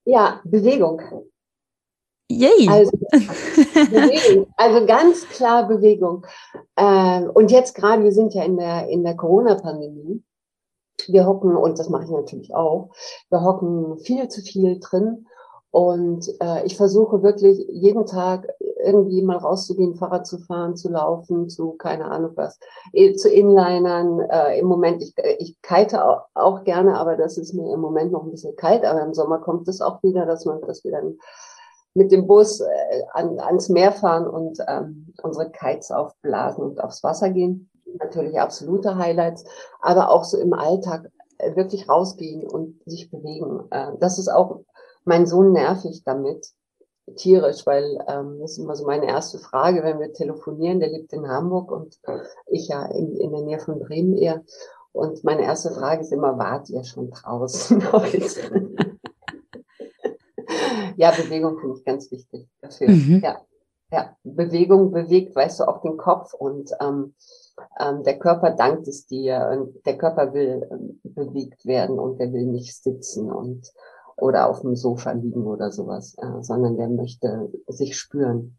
Ja, 0.05 0.41
Bewegung. 0.45 1.01
Yay. 2.31 2.69
Also, 2.69 2.93
also 4.57 4.87
ganz 4.87 5.27
klar 5.29 5.67
Bewegung. 5.67 6.27
Ähm, 6.77 7.31
und 7.33 7.51
jetzt 7.51 7.75
gerade, 7.75 8.05
wir 8.05 8.13
sind 8.13 8.35
ja 8.35 8.45
in 8.45 8.59
der, 8.59 8.89
in 8.89 9.03
der 9.03 9.17
Corona-Pandemie. 9.17 10.23
Wir 11.07 11.27
hocken, 11.27 11.57
und 11.57 11.79
das 11.79 11.89
mache 11.89 12.05
ich 12.05 12.11
natürlich 12.11 12.55
auch, 12.55 12.91
wir 13.31 13.43
hocken 13.43 13.99
viel 13.99 14.29
zu 14.29 14.43
viel 14.43 14.79
drin. 14.79 15.27
Und 15.71 16.29
äh, 16.41 16.65
ich 16.65 16.77
versuche 16.77 17.23
wirklich 17.23 17.65
jeden 17.71 18.07
Tag 18.07 18.49
irgendwie 18.83 19.23
mal 19.23 19.37
rauszugehen, 19.37 19.97
Fahrrad 19.97 20.27
zu 20.27 20.39
fahren, 20.39 20.77
zu 20.77 20.89
laufen, 20.91 21.49
zu 21.49 21.73
keine 21.73 22.07
Ahnung 22.07 22.33
was, 22.37 22.59
zu 23.17 23.29
Inlinern. 23.29 24.21
Äh, 24.21 24.61
Im 24.61 24.67
Moment, 24.67 25.03
ich, 25.03 25.15
ich 25.39 25.61
kite 25.63 26.05
auch, 26.05 26.23
auch 26.35 26.65
gerne, 26.65 26.99
aber 26.99 27.17
das 27.17 27.39
ist 27.39 27.53
mir 27.55 27.73
im 27.73 27.81
Moment 27.81 28.13
noch 28.13 28.25
ein 28.25 28.31
bisschen 28.31 28.57
kalt. 28.57 28.85
Aber 28.85 29.03
im 29.03 29.15
Sommer 29.15 29.39
kommt 29.39 29.69
es 29.69 29.81
auch 29.81 30.03
wieder, 30.03 30.27
dass 30.27 30.47
man 30.47 30.61
das 30.63 30.85
wieder 30.85 31.03
mit 31.99 32.13
dem 32.13 32.27
Bus 32.27 32.61
äh, 32.61 33.03
an, 33.13 33.39
ans 33.41 33.69
Meer 33.69 33.93
fahren 33.93 34.27
und 34.27 34.59
ähm, 34.67 35.13
unsere 35.23 35.51
Kites 35.51 35.91
aufblasen 35.91 36.65
und 36.65 36.81
aufs 36.81 37.03
Wasser 37.03 37.31
gehen. 37.31 37.69
Natürlich 37.99 38.39
absolute 38.39 38.97
Highlights, 38.97 39.45
aber 39.81 40.11
auch 40.11 40.25
so 40.25 40.39
im 40.39 40.53
Alltag 40.53 41.11
äh, 41.39 41.57
wirklich 41.57 41.89
rausgehen 41.89 42.47
und 42.47 42.81
sich 42.87 43.11
bewegen. 43.11 43.65
Äh, 43.71 43.93
das 43.99 44.19
ist 44.19 44.29
auch 44.29 44.61
mein 45.05 45.27
Sohn 45.27 45.53
nervig 45.53 46.03
damit, 46.05 46.53
tierisch, 47.17 47.67
weil 47.67 47.99
ähm, 48.07 48.39
das 48.41 48.53
ist 48.53 48.59
immer 48.59 48.77
so 48.77 48.87
meine 48.87 49.07
erste 49.07 49.39
Frage, 49.39 49.83
wenn 49.83 49.99
wir 49.99 50.13
telefonieren. 50.13 50.81
Der 50.81 50.91
lebt 50.91 51.13
in 51.13 51.27
Hamburg 51.27 51.73
und 51.73 51.99
ich 52.47 52.69
ja 52.69 52.85
in, 52.87 53.17
in 53.17 53.33
der 53.33 53.43
Nähe 53.43 53.59
von 53.59 53.79
Bremen 53.79 54.17
eher. 54.17 54.43
Und 54.93 55.25
meine 55.25 55.43
erste 55.43 55.71
Frage 55.71 56.03
ist 56.03 56.13
immer, 56.13 56.39
wart 56.39 56.69
ihr 56.71 56.85
schon 56.85 57.11
draußen 57.11 57.93
heute? 57.93 58.87
Ja, 60.97 61.11
Bewegung 61.11 61.59
finde 61.59 61.77
ich 61.79 61.85
ganz 61.85 62.11
wichtig 62.11 62.49
dafür. 62.61 62.89
Mhm. 62.89 63.21
Ja. 63.23 63.41
ja, 63.93 64.17
Bewegung 64.25 64.93
bewegt, 64.93 65.35
weißt 65.35 65.61
du, 65.61 65.65
auch 65.65 65.83
den 65.83 65.97
Kopf 65.97 66.35
und 66.35 66.71
ähm, 66.81 67.15
ähm, 67.81 68.03
der 68.05 68.19
Körper 68.19 68.51
dankt 68.51 68.87
es 68.89 69.07
dir 69.07 69.49
und 69.53 69.85
der 69.87 69.99
Körper 69.99 70.33
will 70.33 70.67
ähm, 70.71 71.01
bewegt 71.03 71.67
werden 71.67 71.99
und 71.99 72.19
der 72.19 72.33
will 72.33 72.47
nicht 72.47 72.83
sitzen 72.83 73.31
und 73.31 73.73
oder 74.17 74.49
auf 74.49 74.63
dem 74.63 74.75
Sofa 74.75 75.13
liegen 75.13 75.47
oder 75.47 75.71
sowas, 75.71 76.17
äh, 76.19 76.43
sondern 76.43 76.77
der 76.77 76.89
möchte 76.89 77.51
sich 77.69 77.97
spüren. 77.97 78.59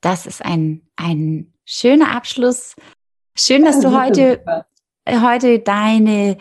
Das 0.00 0.26
ist 0.26 0.44
ein, 0.44 0.82
ein 0.96 1.52
schöner 1.64 2.14
Abschluss. 2.14 2.74
Schön, 3.36 3.64
dass 3.64 3.80
du 3.80 3.98
heute, 3.98 4.42
heute 5.08 5.60
deine 5.60 6.36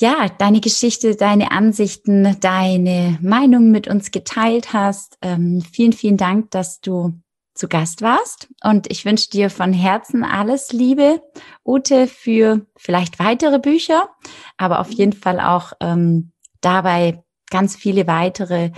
ja, 0.00 0.28
deine 0.38 0.60
Geschichte, 0.60 1.16
deine 1.16 1.50
Ansichten, 1.50 2.38
deine 2.40 3.18
Meinung 3.20 3.72
mit 3.72 3.88
uns 3.88 4.12
geteilt 4.12 4.72
hast. 4.72 5.18
Ähm, 5.22 5.60
vielen, 5.60 5.92
vielen 5.92 6.16
Dank, 6.16 6.52
dass 6.52 6.80
du 6.80 7.14
zu 7.54 7.66
Gast 7.66 8.00
warst. 8.00 8.48
Und 8.62 8.88
ich 8.92 9.04
wünsche 9.04 9.28
dir 9.28 9.50
von 9.50 9.72
Herzen 9.72 10.22
alles 10.22 10.72
Liebe, 10.72 11.20
Ute, 11.64 12.06
für 12.06 12.64
vielleicht 12.76 13.18
weitere 13.18 13.58
Bücher, 13.58 14.08
aber 14.56 14.78
auf 14.78 14.92
jeden 14.92 15.14
Fall 15.14 15.40
auch 15.40 15.72
ähm, 15.80 16.30
dabei 16.60 17.24
ganz 17.50 17.74
viele 17.74 18.06
weitere, 18.06 18.70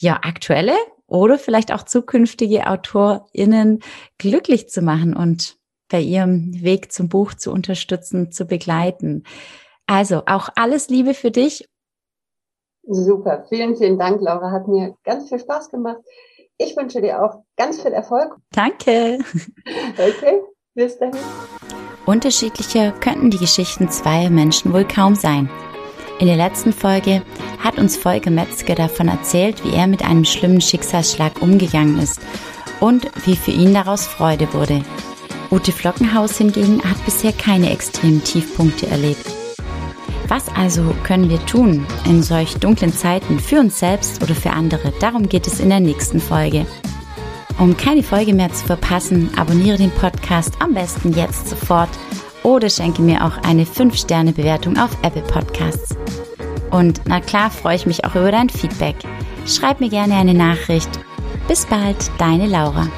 ja, 0.00 0.18
aktuelle 0.22 0.74
oder 1.06 1.38
vielleicht 1.38 1.72
auch 1.72 1.84
zukünftige 1.84 2.66
AutorInnen 2.66 3.84
glücklich 4.18 4.68
zu 4.68 4.82
machen 4.82 5.14
und 5.14 5.58
bei 5.88 6.00
ihrem 6.00 6.60
Weg 6.60 6.90
zum 6.90 7.08
Buch 7.08 7.34
zu 7.34 7.52
unterstützen, 7.52 8.32
zu 8.32 8.46
begleiten. 8.46 9.22
Also 9.86 10.22
auch 10.26 10.48
alles 10.56 10.88
Liebe 10.88 11.14
für 11.14 11.30
dich. 11.30 11.68
Super, 12.86 13.44
vielen, 13.48 13.76
vielen 13.76 13.98
Dank, 13.98 14.20
Laura. 14.20 14.50
Hat 14.50 14.68
mir 14.68 14.94
ganz 15.04 15.28
viel 15.28 15.38
Spaß 15.38 15.70
gemacht. 15.70 15.98
Ich 16.58 16.76
wünsche 16.76 17.00
dir 17.00 17.22
auch 17.22 17.42
ganz 17.56 17.80
viel 17.80 17.92
Erfolg. 17.92 18.36
Danke. 18.52 19.18
Okay, 19.96 20.42
bis 20.74 20.98
dahin. 20.98 21.16
Unterschiedlicher 22.06 22.92
könnten 22.92 23.30
die 23.30 23.38
Geschichten 23.38 23.88
zweier 23.88 24.30
Menschen 24.30 24.72
wohl 24.72 24.86
kaum 24.86 25.14
sein. 25.14 25.48
In 26.18 26.26
der 26.26 26.36
letzten 26.36 26.72
Folge 26.72 27.22
hat 27.58 27.78
uns 27.78 27.96
Volker 27.96 28.30
Metzger 28.30 28.74
davon 28.74 29.08
erzählt, 29.08 29.64
wie 29.64 29.74
er 29.74 29.86
mit 29.86 30.04
einem 30.04 30.24
schlimmen 30.24 30.60
Schicksalsschlag 30.60 31.40
umgegangen 31.40 31.98
ist 31.98 32.20
und 32.80 33.10
wie 33.26 33.36
für 33.36 33.50
ihn 33.50 33.72
daraus 33.72 34.06
Freude 34.06 34.52
wurde. 34.52 34.82
Ute 35.50 35.72
Flockenhaus 35.72 36.38
hingegen 36.38 36.82
hat 36.82 37.02
bisher 37.04 37.32
keine 37.32 37.70
extremen 37.70 38.22
Tiefpunkte 38.22 38.86
erlebt. 38.86 39.33
Was 40.34 40.48
also 40.56 40.92
können 41.04 41.30
wir 41.30 41.38
tun 41.46 41.86
in 42.06 42.20
solch 42.20 42.56
dunklen 42.56 42.92
Zeiten 42.92 43.38
für 43.38 43.60
uns 43.60 43.78
selbst 43.78 44.20
oder 44.20 44.34
für 44.34 44.50
andere? 44.50 44.92
Darum 44.98 45.28
geht 45.28 45.46
es 45.46 45.60
in 45.60 45.68
der 45.68 45.78
nächsten 45.78 46.18
Folge. 46.18 46.66
Um 47.60 47.76
keine 47.76 48.02
Folge 48.02 48.34
mehr 48.34 48.52
zu 48.52 48.66
verpassen, 48.66 49.30
abonniere 49.36 49.78
den 49.78 49.92
Podcast 49.92 50.54
am 50.58 50.74
besten 50.74 51.12
jetzt 51.12 51.50
sofort 51.50 51.90
oder 52.42 52.68
schenke 52.68 53.00
mir 53.00 53.24
auch 53.24 53.38
eine 53.44 53.62
5-Sterne-Bewertung 53.64 54.76
auf 54.76 54.90
Apple 55.02 55.22
Podcasts. 55.22 55.96
Und 56.72 57.02
na 57.04 57.20
klar 57.20 57.48
freue 57.48 57.76
ich 57.76 57.86
mich 57.86 58.04
auch 58.04 58.16
über 58.16 58.32
dein 58.32 58.50
Feedback. 58.50 58.96
Schreib 59.46 59.78
mir 59.78 59.88
gerne 59.88 60.16
eine 60.16 60.34
Nachricht. 60.34 60.90
Bis 61.46 61.64
bald, 61.64 62.10
deine 62.18 62.48
Laura. 62.48 62.88